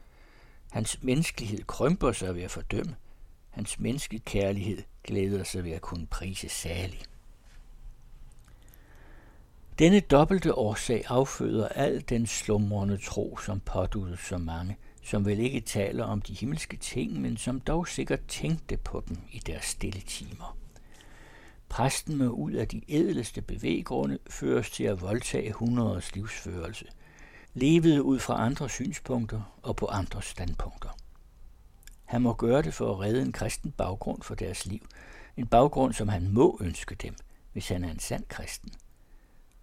Hans 0.71 1.03
menneskelighed 1.03 1.65
krymper 1.65 2.13
sig 2.13 2.35
ved 2.35 2.43
at 2.43 2.51
fordømme. 2.51 2.97
Hans 3.51 3.79
menneskekærlighed 3.81 4.83
glæder 5.05 5.45
sig 5.45 5.65
ved 5.65 5.73
at 5.73 5.81
kunne 5.81 6.07
prise 6.07 6.49
særlig. 6.49 7.03
Denne 9.79 10.01
dobbelte 10.01 10.55
årsag 10.55 11.05
afføder 11.09 11.69
al 11.69 12.05
den 12.09 12.27
slumrende 12.27 12.97
tro, 12.97 13.37
som 13.37 13.61
påduttes 13.61 14.21
så 14.21 14.39
mange, 14.39 14.77
som 15.03 15.27
vel 15.27 15.39
ikke 15.39 15.61
taler 15.61 16.05
om 16.05 16.23
de 16.23 16.35
himmelske 16.35 16.77
ting, 16.77 17.21
men 17.21 17.37
som 17.37 17.61
dog 17.61 17.89
sikkert 17.89 18.27
tænkte 18.29 18.77
på 18.77 19.05
dem 19.09 19.19
i 19.33 19.39
deres 19.39 19.65
stille 19.65 20.01
timer. 20.01 20.57
Præsten 21.69 22.17
med 22.17 22.29
ud 22.29 22.53
af 22.53 22.69
de 22.69 22.83
ædleste 22.89 23.43
bevæggrunde 23.43 24.19
føres 24.31 24.71
til 24.71 24.85
at 24.85 25.01
voldtage 25.01 25.53
hundreders 25.53 26.15
livsførelse– 26.15 26.87
levede 27.57 28.03
ud 28.03 28.19
fra 28.19 28.45
andre 28.45 28.69
synspunkter 28.69 29.59
og 29.63 29.77
på 29.77 29.87
andre 29.87 30.23
standpunkter. 30.23 30.89
Han 32.05 32.23
må 32.23 32.35
gøre 32.35 32.63
det 32.63 32.75
for 32.75 32.93
at 32.93 33.01
redde 33.01 33.23
en 33.23 33.33
kristen 33.33 33.73
baggrund 33.73 34.23
for 34.23 34.35
deres 34.35 34.67
liv, 34.67 34.89
en 35.37 35.47
baggrund, 35.47 35.93
som 35.93 36.09
han 36.09 36.29
må 36.29 36.59
ønske 36.61 36.95
dem, 36.95 37.15
hvis 37.53 37.69
han 37.69 37.85
er 37.85 37.91
en 37.91 37.99
sand 37.99 38.25
kristen. 38.29 38.71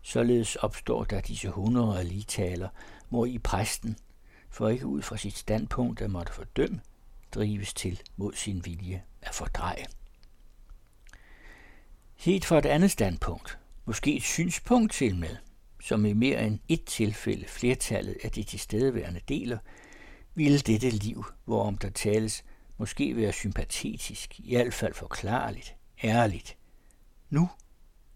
Således 0.02 0.56
opstår 0.56 1.04
der 1.04 1.22
disse 1.22 1.50
hundrede 1.50 2.00
af 2.00 2.10
ligtaler, 2.10 2.70
hvor 3.10 3.26
i 3.26 3.38
præsten, 3.38 3.98
for 4.50 4.70
ikke 4.70 4.86
ud 4.86 5.02
fra 5.02 5.18
sit 5.18 5.38
standpunkt 5.38 6.02
at 6.02 6.12
måtte 6.12 6.34
fordømme, 6.34 6.82
drives 7.32 7.74
til 7.74 8.02
mod 8.18 8.34
sin 8.34 8.66
vilje 8.66 9.04
at 9.22 9.34
fordreje. 9.34 9.86
Helt 12.16 12.46
fra 12.46 12.58
et 12.58 12.66
andet 12.66 12.92
standpunkt, 12.92 13.58
måske 13.86 14.16
et 14.16 14.24
synspunkt 14.24 14.94
til 14.94 15.16
med, 15.16 15.36
som 15.84 16.06
i 16.06 16.14
mere 16.14 16.48
end 16.48 16.60
et 16.68 16.84
tilfælde 16.86 17.46
flertallet 17.48 18.18
af 18.24 18.32
de 18.32 18.44
tilstedeværende 18.44 19.22
deler, 19.28 19.58
ville 20.36 20.60
dette 20.60 20.90
liv, 20.90 21.26
hvorom 21.46 21.78
der 21.78 21.90
tales, 21.90 22.44
måske 22.78 23.16
være 23.16 23.32
sympatetisk, 23.32 24.40
i 24.40 24.56
hvert 24.56 24.74
fald 24.74 24.94
forklarligt, 24.94 25.76
ærligt. 26.04 26.58
Nu, 27.30 27.50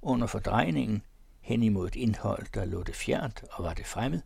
under 0.01 0.27
fordrejningen, 0.27 1.01
hen 1.41 1.63
imod 1.63 1.87
et 1.87 1.95
indhold, 1.95 2.45
der 2.53 2.65
lå 2.65 2.83
det 2.83 2.95
fjernt 2.95 3.43
og 3.51 3.63
var 3.63 3.73
det 3.73 3.85
fremmed, 3.85 4.21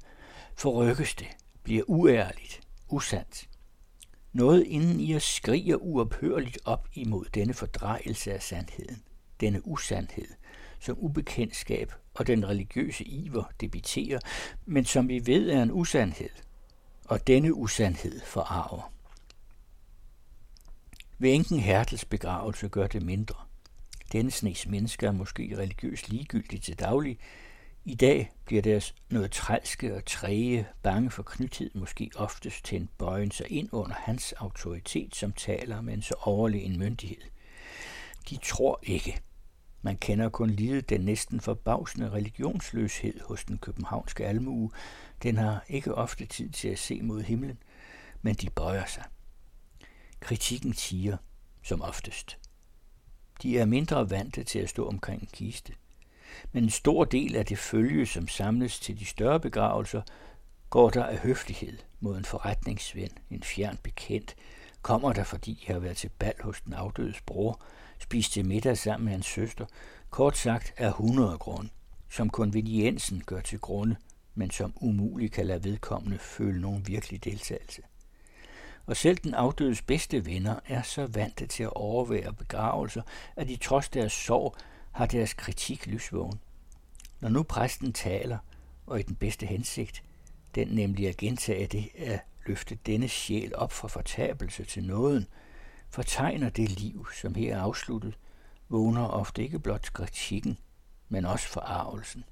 forrykkes 0.55 1.15
det, 1.15 1.27
bliver 1.63 1.83
uærligt, 1.87 2.61
usandt. 2.89 3.49
Noget 4.33 4.63
inden 4.67 4.99
i 4.99 5.15
os 5.15 5.23
skriger 5.23 5.75
uophørligt 5.75 6.59
op 6.65 6.87
imod 6.93 7.25
denne 7.33 7.53
fordrejelse 7.53 8.33
af 8.33 8.41
sandheden, 8.41 9.03
denne 9.39 9.67
usandhed, 9.67 10.27
som 10.79 10.97
ubekendtskab 10.99 11.93
og 12.13 12.27
den 12.27 12.47
religiøse 12.47 13.03
iver 13.03 13.43
debiterer, 13.61 14.19
men 14.65 14.85
som 14.85 15.07
vi 15.07 15.25
ved 15.25 15.49
er 15.49 15.63
en 15.63 15.71
usandhed, 15.71 16.29
og 17.05 17.27
denne 17.27 17.53
usandhed 17.53 18.21
forarver. 18.25 18.91
Ved 21.19 21.33
enken 21.33 21.59
Hertels 21.59 22.05
begravelse 22.05 22.69
gør 22.69 22.87
det 22.87 23.01
mindre. 23.01 23.35
Denne 24.11 24.31
snes 24.31 24.67
mennesker 24.67 25.07
er 25.07 25.11
måske 25.11 25.55
religiøst 25.57 26.09
ligegyldige 26.09 26.59
til 26.59 26.79
daglig. 26.79 27.17
I 27.85 27.95
dag 27.95 28.31
bliver 28.45 28.61
deres 28.61 28.95
noget 29.09 29.31
trælske 29.31 29.95
og 29.95 30.05
træge, 30.05 30.67
bange 30.83 31.11
for 31.11 31.23
knythed 31.23 31.71
måske 31.73 32.11
oftest 32.15 32.65
til 32.65 32.81
en 32.81 32.89
bøjen 32.97 33.31
sig 33.31 33.51
ind 33.51 33.69
under 33.71 33.95
hans 33.95 34.31
autoritet, 34.31 35.15
som 35.15 35.31
taler 35.31 35.81
med 35.81 35.93
en 35.93 36.01
så 36.01 36.13
overlegen 36.21 36.79
myndighed. 36.79 37.21
De 38.29 38.37
tror 38.43 38.79
ikke. 38.83 39.21
Man 39.81 39.97
kender 39.97 40.29
kun 40.29 40.49
lige 40.49 40.81
den 40.81 41.01
næsten 41.01 41.39
forbavsende 41.39 42.11
religionsløshed 42.11 43.19
hos 43.21 43.45
den 43.45 43.57
københavnske 43.57 44.25
almue. 44.25 44.71
Den 45.23 45.37
har 45.37 45.65
ikke 45.67 45.95
ofte 45.95 46.25
tid 46.25 46.49
til 46.49 46.67
at 46.67 46.79
se 46.79 47.01
mod 47.01 47.21
himlen, 47.21 47.57
men 48.21 48.35
de 48.35 48.49
bøjer 48.49 48.85
sig. 48.85 49.03
Kritikken 50.19 50.73
siger, 50.73 51.17
som 51.63 51.81
oftest. 51.81 52.37
De 53.41 53.59
er 53.59 53.65
mindre 53.65 54.09
vante 54.09 54.43
til 54.43 54.59
at 54.59 54.69
stå 54.69 54.87
omkring 54.87 55.21
en 55.21 55.29
kiste. 55.33 55.73
Men 56.51 56.63
en 56.63 56.69
stor 56.69 57.05
del 57.05 57.35
af 57.35 57.45
det 57.45 57.57
følge, 57.57 58.05
som 58.05 58.27
samles 58.27 58.79
til 58.79 58.99
de 58.99 59.05
større 59.05 59.39
begravelser, 59.39 60.01
går 60.69 60.89
der 60.89 61.03
af 61.03 61.17
høflighed 61.17 61.77
mod 61.99 62.17
en 62.17 62.25
forretningsven, 62.25 63.09
en 63.29 63.43
fjern 63.43 63.77
bekendt, 63.83 64.35
kommer 64.81 65.13
der, 65.13 65.23
fordi 65.23 65.63
jeg 65.67 65.75
har 65.75 65.79
været 65.79 65.97
til 65.97 66.09
bal 66.09 66.33
hos 66.41 66.61
den 66.61 66.73
afdødes 66.73 67.21
bror, 67.21 67.61
spist 68.01 68.31
til 68.31 68.45
middag 68.45 68.77
sammen 68.77 69.05
med 69.05 69.11
hans 69.13 69.25
søster, 69.25 69.65
kort 70.09 70.37
sagt 70.37 70.73
er 70.77 70.89
100 70.89 71.37
grund, 71.37 71.69
som 72.09 72.29
konveniensen 72.29 73.23
gør 73.25 73.41
til 73.41 73.59
grunde, 73.59 73.95
men 74.35 74.51
som 74.51 74.73
umuligt 74.75 75.33
kan 75.33 75.45
lade 75.45 75.63
vedkommende 75.63 76.17
føle 76.17 76.61
nogen 76.61 76.87
virkelig 76.87 77.23
deltagelse 77.23 77.81
og 78.85 78.97
selv 78.97 79.17
den 79.17 79.33
afdødes 79.33 79.81
bedste 79.81 80.25
venner 80.25 80.59
er 80.67 80.81
så 80.81 81.05
vante 81.05 81.47
til 81.47 81.63
at 81.63 81.73
overvære 81.73 82.33
begravelser, 82.33 83.01
at 83.35 83.47
de 83.47 83.55
trods 83.55 83.89
deres 83.89 84.13
sorg 84.13 84.55
har 84.91 85.05
deres 85.05 85.33
kritik 85.33 85.87
lysvågen. 85.87 86.39
Når 87.19 87.29
nu 87.29 87.43
præsten 87.43 87.93
taler, 87.93 88.37
og 88.85 88.99
i 88.99 89.03
den 89.03 89.15
bedste 89.15 89.45
hensigt, 89.45 90.03
den 90.55 90.67
nemlig 90.67 91.07
at 91.07 91.17
gentage 91.17 91.67
det 91.67 91.89
at 91.97 92.19
løfte 92.45 92.77
denne 92.85 93.07
sjæl 93.07 93.55
op 93.55 93.71
fra 93.71 93.87
fortabelse 93.87 94.63
til 94.63 94.83
nåden, 94.83 95.27
fortegner 95.91 96.49
det 96.49 96.69
liv, 96.69 97.07
som 97.21 97.35
her 97.35 97.55
er 97.55 97.61
afsluttet, 97.61 98.17
vågner 98.69 99.07
ofte 99.07 99.43
ikke 99.43 99.59
blot 99.59 99.93
kritikken, 99.93 100.57
men 101.09 101.25
også 101.25 101.47
forarvelsen. 101.47 102.23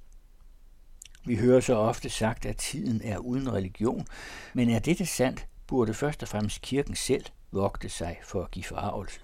Vi 1.25 1.35
hører 1.35 1.59
så 1.59 1.75
ofte 1.75 2.09
sagt, 2.09 2.45
at 2.45 2.57
tiden 2.57 3.01
er 3.03 3.17
uden 3.17 3.53
religion, 3.53 4.07
men 4.53 4.69
er 4.69 4.79
dette 4.79 5.05
sandt, 5.05 5.47
burde 5.67 5.93
først 5.93 6.23
og 6.23 6.29
fremmest 6.29 6.61
kirken 6.61 6.95
selv 6.95 7.25
vogte 7.51 7.89
sig 7.89 8.19
for 8.23 8.43
at 8.43 8.51
give 8.51 8.65
forarvelse. 8.65 9.19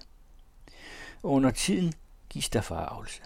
Under 1.22 1.50
tiden 1.50 1.94
gives 2.28 2.48
der 2.48 2.60
forarvelse. 2.60 3.22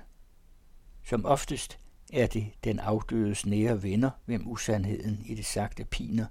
Som 1.05 1.25
oftest 1.25 1.79
er 2.13 2.27
det 2.27 2.53
den 2.65 2.79
afdødes 2.79 3.47
nære 3.47 3.83
venner, 3.83 4.11
hvem 4.25 4.49
usandheden 4.49 5.23
i 5.25 5.35
det 5.35 5.47
sagte 5.47 5.85
piner, 5.85 6.27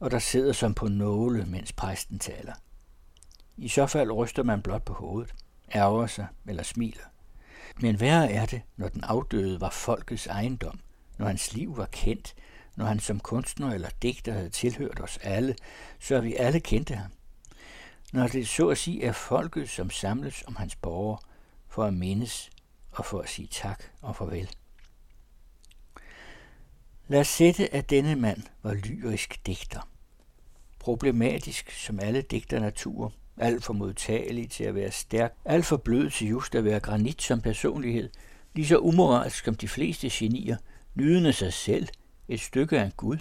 og 0.00 0.10
der 0.10 0.18
sidder 0.18 0.52
som 0.52 0.74
på 0.74 0.88
nåle, 0.88 1.46
mens 1.46 1.72
præsten 1.72 2.18
taler. 2.18 2.52
I 3.56 3.68
så 3.68 3.86
fald 3.86 4.10
ryster 4.10 4.42
man 4.42 4.62
blot 4.62 4.84
på 4.84 4.92
hovedet, 4.92 5.34
ærger 5.74 6.06
sig 6.06 6.26
eller 6.46 6.62
smiler. 6.62 7.04
Men 7.80 8.00
værre 8.00 8.30
er 8.30 8.46
det, 8.46 8.62
når 8.76 8.88
den 8.88 9.04
afdøde 9.04 9.60
var 9.60 9.70
folkets 9.70 10.26
ejendom, 10.26 10.80
når 11.18 11.26
hans 11.26 11.52
liv 11.54 11.76
var 11.76 11.86
kendt, 11.86 12.34
når 12.76 12.84
han 12.84 13.00
som 13.00 13.20
kunstner 13.20 13.70
eller 13.70 13.88
digter 14.02 14.32
havde 14.32 14.50
tilhørt 14.50 15.00
os 15.00 15.18
alle, 15.22 15.56
så 15.98 16.20
vi 16.20 16.34
alle 16.34 16.60
kendte 16.60 16.94
ham. 16.94 17.10
Når 18.12 18.26
det 18.26 18.48
så 18.48 18.68
at 18.68 18.78
sige 18.78 19.04
er 19.04 19.12
folket, 19.12 19.70
som 19.70 19.90
samles 19.90 20.44
om 20.46 20.56
hans 20.56 20.76
borger, 20.76 21.16
for 21.68 21.84
at 21.84 21.94
mindes 21.94 22.50
og 22.90 23.04
for 23.04 23.20
at 23.20 23.28
sige 23.28 23.48
tak 23.48 23.84
og 24.02 24.16
farvel. 24.16 24.50
Lad 27.08 27.20
os 27.20 27.28
sætte, 27.28 27.74
at 27.74 27.90
denne 27.90 28.16
mand 28.16 28.42
var 28.62 28.72
lyrisk 28.72 29.46
digter. 29.46 29.88
Problematisk 30.78 31.70
som 31.70 32.00
alle 32.00 32.22
digternaturer, 32.22 33.10
alt 33.36 33.64
for 33.64 33.72
modtagelig 33.72 34.50
til 34.50 34.64
at 34.64 34.74
være 34.74 34.90
stærk, 34.90 35.34
alt 35.44 35.66
for 35.66 35.76
blød 35.76 36.10
til 36.10 36.28
just 36.28 36.54
at 36.54 36.64
være 36.64 36.80
granit 36.80 37.22
som 37.22 37.40
personlighed, 37.40 38.10
lige 38.54 38.66
så 38.66 38.78
umoralsk 38.78 39.44
som 39.44 39.54
de 39.54 39.68
fleste 39.68 40.08
genier, 40.12 40.56
nydende 40.94 41.32
sig 41.32 41.52
selv– 41.52 41.88
et 42.28 42.40
stykke 42.40 42.80
af 42.80 42.84
en 42.84 42.92
Gud. 42.96 43.18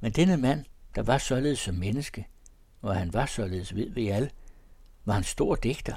Men 0.00 0.12
denne 0.12 0.36
mand, 0.36 0.64
der 0.94 1.02
var 1.02 1.18
således 1.18 1.58
som 1.58 1.74
menneske, 1.74 2.26
og 2.82 2.96
han 2.96 3.12
var 3.12 3.26
således 3.26 3.74
ved 3.74 3.90
vi 3.90 4.08
alle, 4.08 4.30
var 5.04 5.16
en 5.16 5.24
stor 5.24 5.54
digter. 5.54 5.94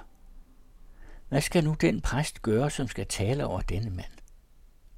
Hvad 1.29 1.41
skal 1.41 1.63
nu 1.63 1.75
den 1.81 2.01
præst 2.01 2.41
gøre, 2.41 2.69
som 2.69 2.87
skal 2.87 3.05
tale 3.05 3.45
over 3.45 3.61
denne 3.61 3.89
mand? 3.89 4.11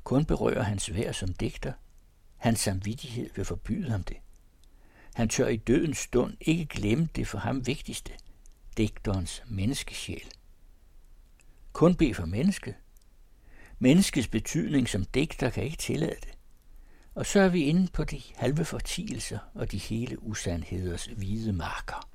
Kun 0.03 0.25
berører 0.25 0.63
hans 0.63 0.93
vær 0.93 1.11
som 1.11 1.33
digter. 1.33 1.73
Hans 2.37 2.59
samvittighed 2.59 3.29
vil 3.35 3.45
forbyde 3.45 3.89
ham 3.89 4.03
det. 4.03 4.17
Han 5.13 5.29
tør 5.29 5.47
i 5.47 5.57
dødens 5.57 5.97
stund 5.97 6.37
ikke 6.41 6.65
glemme 6.65 7.09
det 7.15 7.27
for 7.27 7.37
ham 7.37 7.67
vigtigste, 7.67 8.11
digterens 8.77 9.43
menneskesjæl. 9.47 10.31
Kun 11.73 11.95
bed 11.95 12.13
for 12.13 12.25
mennesket. 12.25 12.75
Menneskets 13.79 14.27
betydning 14.27 14.89
som 14.89 15.05
digter 15.05 15.49
kan 15.49 15.63
ikke 15.63 15.77
tillade 15.77 16.15
det. 16.21 16.37
Og 17.15 17.25
så 17.25 17.39
er 17.39 17.49
vi 17.49 17.63
inde 17.63 17.87
på 17.93 18.03
de 18.03 18.21
halve 18.35 18.65
fortielser 18.65 19.39
og 19.53 19.71
de 19.71 19.77
hele 19.77 20.23
usandheders 20.23 21.05
hvide 21.05 21.53
marker. 21.53 22.09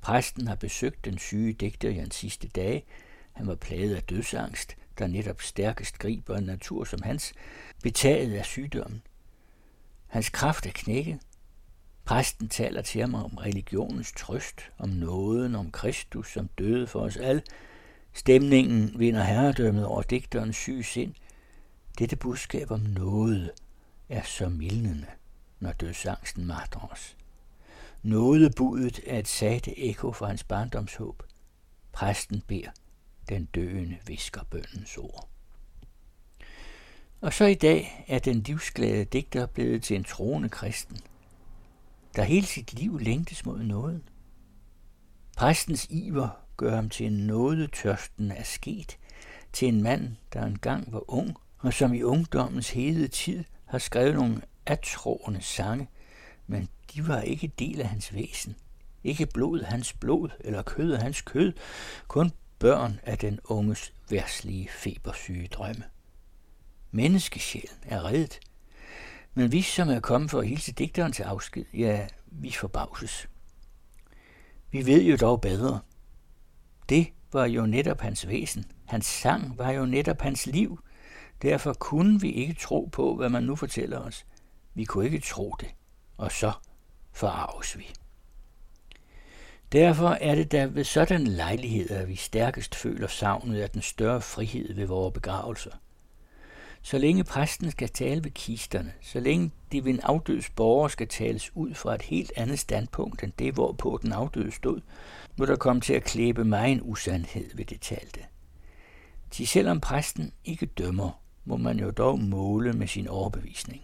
Præsten 0.00 0.48
har 0.48 0.54
besøgt 0.54 1.04
den 1.04 1.18
syge 1.18 1.52
digter 1.52 1.88
i 1.88 1.94
hans 1.94 2.14
sidste 2.14 2.48
dage. 2.48 2.84
Han 3.32 3.46
var 3.46 3.54
plaget 3.54 3.96
af 3.96 4.02
dødsangst, 4.02 4.76
der 4.98 5.06
netop 5.06 5.42
stærkest 5.42 5.98
griber 5.98 6.36
en 6.36 6.44
natur 6.44 6.84
som 6.84 7.02
hans, 7.02 7.32
betaget 7.82 8.34
af 8.34 8.44
sygdommen. 8.44 9.02
Hans 10.06 10.28
kraft 10.28 10.66
er 10.66 10.70
knækket. 10.74 11.20
Præsten 12.06 12.48
taler 12.48 12.82
til 12.82 13.00
ham 13.00 13.14
om 13.14 13.36
religionens 13.36 14.12
trøst, 14.16 14.60
om 14.78 14.88
nåden, 14.88 15.54
om 15.54 15.70
Kristus, 15.70 16.32
som 16.32 16.48
døde 16.58 16.86
for 16.86 17.00
os 17.00 17.16
alle. 17.16 17.42
Stemningen 18.12 18.94
vinder 18.98 19.22
herredømmet 19.22 19.86
over 19.86 20.02
digterens 20.02 20.56
syge 20.56 20.84
sind– 20.84 21.14
dette 21.98 22.16
budskab 22.16 22.70
om 22.70 22.80
noget 22.80 23.50
er 24.08 24.22
så 24.22 24.48
mildnende, 24.48 25.06
når 25.60 25.72
dødsangsten 25.72 26.46
magter 26.46 26.88
os. 26.92 27.16
Nådebudet 28.02 29.00
er 29.06 29.18
et 29.18 29.28
sate 29.28 29.78
ekko 29.78 30.12
fra 30.12 30.26
hans 30.26 30.44
barndomshåb. 30.44 31.22
Præsten 31.92 32.42
beder, 32.46 32.70
den 33.28 33.44
døende 33.44 33.98
visker 34.06 34.44
bøndens 34.50 34.98
ord. 34.98 35.28
Og 37.20 37.32
så 37.32 37.44
i 37.44 37.54
dag 37.54 38.04
er 38.08 38.18
den 38.18 38.40
livsglade 38.40 39.04
digter 39.04 39.46
blevet 39.46 39.82
til 39.82 39.96
en 39.96 40.04
troende 40.04 40.48
kristen, 40.48 40.98
der 42.16 42.22
hele 42.22 42.46
sit 42.46 42.74
liv 42.74 42.98
længtes 42.98 43.46
mod 43.46 43.62
nåden. 43.62 44.02
Præstens 45.36 45.86
iver 45.90 46.28
gør 46.56 46.74
ham 46.74 46.90
til 46.90 47.06
en 47.06 47.26
nådetørsten 47.26 48.32
sket, 48.44 48.98
til 49.52 49.68
en 49.68 49.82
mand, 49.82 50.16
der 50.32 50.46
engang 50.46 50.92
var 50.92 51.10
ung 51.10 51.36
og 51.58 51.72
som 51.72 51.94
i 51.94 52.02
ungdommens 52.02 52.70
hede 52.70 53.08
tid 53.08 53.44
har 53.64 53.78
skrevet 53.78 54.14
nogle 54.14 54.42
atroende 54.66 55.42
sange, 55.42 55.88
men 56.46 56.68
de 56.94 57.08
var 57.08 57.20
ikke 57.20 57.52
del 57.58 57.80
af 57.80 57.88
hans 57.88 58.14
væsen. 58.14 58.56
Ikke 59.04 59.26
blod 59.26 59.62
hans 59.62 59.92
blod 59.92 60.28
eller 60.40 60.62
kød 60.62 60.96
hans 60.96 61.20
kød, 61.20 61.52
kun 62.08 62.32
børn 62.58 63.00
af 63.02 63.18
den 63.18 63.40
unges 63.44 63.92
værslige 64.10 64.68
febersyge 64.68 65.48
drømme. 65.48 65.84
Menneskesjælen 66.90 67.78
er 67.82 68.04
reddet, 68.04 68.40
men 69.36 69.52
vi, 69.52 69.62
som 69.62 69.88
er 69.88 70.00
kommet 70.00 70.30
for 70.30 70.40
at 70.40 70.48
hilse 70.48 70.72
digteren 70.72 71.12
til 71.12 71.22
afsked, 71.22 71.64
ja, 71.74 72.06
vi 72.26 72.50
forbavses. 72.50 73.28
Vi 74.70 74.86
ved 74.86 75.02
jo 75.02 75.16
dog 75.16 75.40
bedre. 75.40 75.80
Det 76.88 77.06
var 77.32 77.46
jo 77.46 77.66
netop 77.66 78.00
hans 78.00 78.28
væsen. 78.28 78.64
Hans 78.84 79.06
sang 79.06 79.58
var 79.58 79.70
jo 79.70 79.86
netop 79.86 80.20
hans 80.20 80.46
liv. 80.46 80.80
Derfor 81.42 81.72
kunne 81.72 82.20
vi 82.20 82.30
ikke 82.30 82.54
tro 82.54 82.88
på, 82.92 83.16
hvad 83.16 83.28
man 83.28 83.42
nu 83.42 83.56
fortæller 83.56 83.98
os. 83.98 84.26
Vi 84.74 84.84
kunne 84.84 85.04
ikke 85.04 85.20
tro 85.20 85.54
det, 85.60 85.68
og 86.16 86.32
så 86.32 86.52
forarves 87.12 87.78
vi. 87.78 87.90
Derfor 89.72 90.08
er 90.08 90.34
det 90.34 90.52
da 90.52 90.64
ved 90.64 90.84
sådan 90.84 91.26
lejligheder, 91.26 92.00
at 92.00 92.08
vi 92.08 92.16
stærkest 92.16 92.74
føler 92.74 93.06
savnet 93.06 93.60
af 93.60 93.70
den 93.70 93.82
større 93.82 94.20
frihed 94.20 94.74
ved 94.74 94.86
vores 94.86 95.14
begravelser. 95.14 95.70
Så 96.86 96.98
længe 96.98 97.24
præsten 97.24 97.70
skal 97.70 97.88
tale 97.88 98.24
ved 98.24 98.30
kisterne, 98.30 98.92
så 99.02 99.20
længe 99.20 99.50
de 99.72 99.84
ved 99.84 99.92
en 99.92 100.00
afdøds 100.00 100.50
borger 100.50 100.88
skal 100.88 101.08
tales 101.08 101.56
ud 101.56 101.74
fra 101.74 101.94
et 101.94 102.02
helt 102.02 102.32
andet 102.36 102.58
standpunkt 102.58 103.22
end 103.22 103.32
det, 103.38 103.54
hvorpå 103.54 103.98
den 104.02 104.12
afdøde 104.12 104.52
stod, 104.52 104.80
må 105.36 105.46
der 105.46 105.56
komme 105.56 105.80
til 105.80 105.94
at 105.94 106.04
klæbe 106.04 106.44
mig 106.44 106.72
en 106.72 106.80
usandhed 106.82 107.56
ved 107.56 107.64
det 107.64 107.80
talte. 107.80 108.20
Til 109.30 109.48
selvom 109.48 109.80
præsten 109.80 110.32
ikke 110.44 110.66
dømmer, 110.66 111.20
må 111.44 111.56
man 111.56 111.78
jo 111.78 111.90
dog 111.90 112.20
måle 112.20 112.72
med 112.72 112.86
sin 112.86 113.08
overbevisning. 113.08 113.82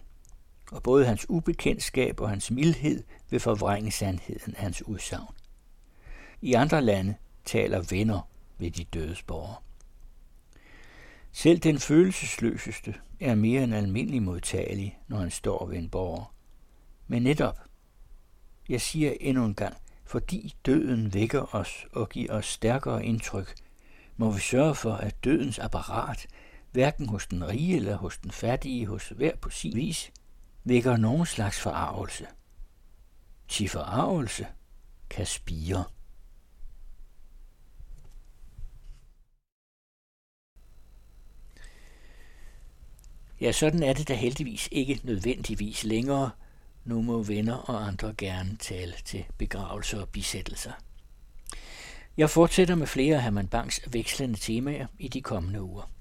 Og 0.71 0.83
både 0.83 1.05
hans 1.05 1.29
ubekendtskab 1.29 2.21
og 2.21 2.29
hans 2.29 2.51
mildhed 2.51 3.03
vil 3.29 3.39
forvrænge 3.39 3.91
sandheden 3.91 4.55
af 4.55 4.61
hans 4.61 4.87
udsagn. 4.87 5.35
I 6.41 6.53
andre 6.53 6.81
lande 6.81 7.15
taler 7.45 7.81
venner 7.89 8.27
ved 8.57 8.71
de 8.71 8.83
dødes 8.83 9.23
borgere. 9.23 9.55
Selv 11.35 11.59
den 11.59 11.79
følelsesløseste 11.79 12.95
er 13.19 13.35
mere 13.35 13.63
end 13.63 13.75
almindelig 13.75 14.23
modtagelig, 14.23 14.99
når 15.07 15.17
han 15.17 15.31
står 15.31 15.65
ved 15.65 15.77
en 15.77 15.89
borger. 15.89 16.35
Men 17.07 17.23
netop, 17.23 17.59
jeg 18.69 18.81
siger 18.81 19.13
endnu 19.19 19.45
en 19.45 19.55
gang, 19.55 19.77
fordi 20.05 20.55
døden 20.65 21.13
vækker 21.13 21.55
os 21.55 21.85
og 21.91 22.09
giver 22.09 22.33
os 22.33 22.45
stærkere 22.45 23.05
indtryk, 23.05 23.55
må 24.17 24.31
vi 24.31 24.39
sørge 24.39 24.75
for, 24.75 24.93
at 24.93 25.23
dødens 25.23 25.59
apparat, 25.59 26.27
hverken 26.71 27.09
hos 27.09 27.27
den 27.27 27.47
rige 27.47 27.75
eller 27.75 27.95
hos 27.95 28.17
den 28.17 28.31
fattige, 28.31 28.87
hos 28.87 29.09
hver 29.09 29.35
på 29.35 29.49
sin 29.49 29.75
vis, 29.75 30.11
vækker 30.63 30.97
nogen 30.97 31.25
slags 31.25 31.59
forarvelse. 31.59 32.25
Til 33.47 33.69
forarvelse 33.69 34.47
kan 35.09 35.25
spire. 35.25 35.83
Ja, 43.43 43.51
sådan 43.51 43.83
er 43.83 43.93
det 43.93 44.07
da 44.07 44.13
heldigvis 44.13 44.69
ikke 44.71 44.99
nødvendigvis 45.03 45.83
længere. 45.83 46.29
Nu 46.85 47.01
må 47.01 47.23
venner 47.23 47.55
og 47.55 47.87
andre 47.87 48.13
gerne 48.17 48.57
tale 48.59 48.93
til 49.05 49.25
begravelser 49.37 50.01
og 50.01 50.09
bisættelser. 50.09 50.71
Jeg 52.17 52.29
fortsætter 52.29 52.75
med 52.75 52.87
flere 52.87 53.15
af 53.15 53.23
Herman 53.23 53.47
Bangs 53.47 53.81
vekslende 53.87 54.39
temaer 54.39 54.87
i 54.99 55.07
de 55.07 55.21
kommende 55.21 55.61
uger. 55.61 55.91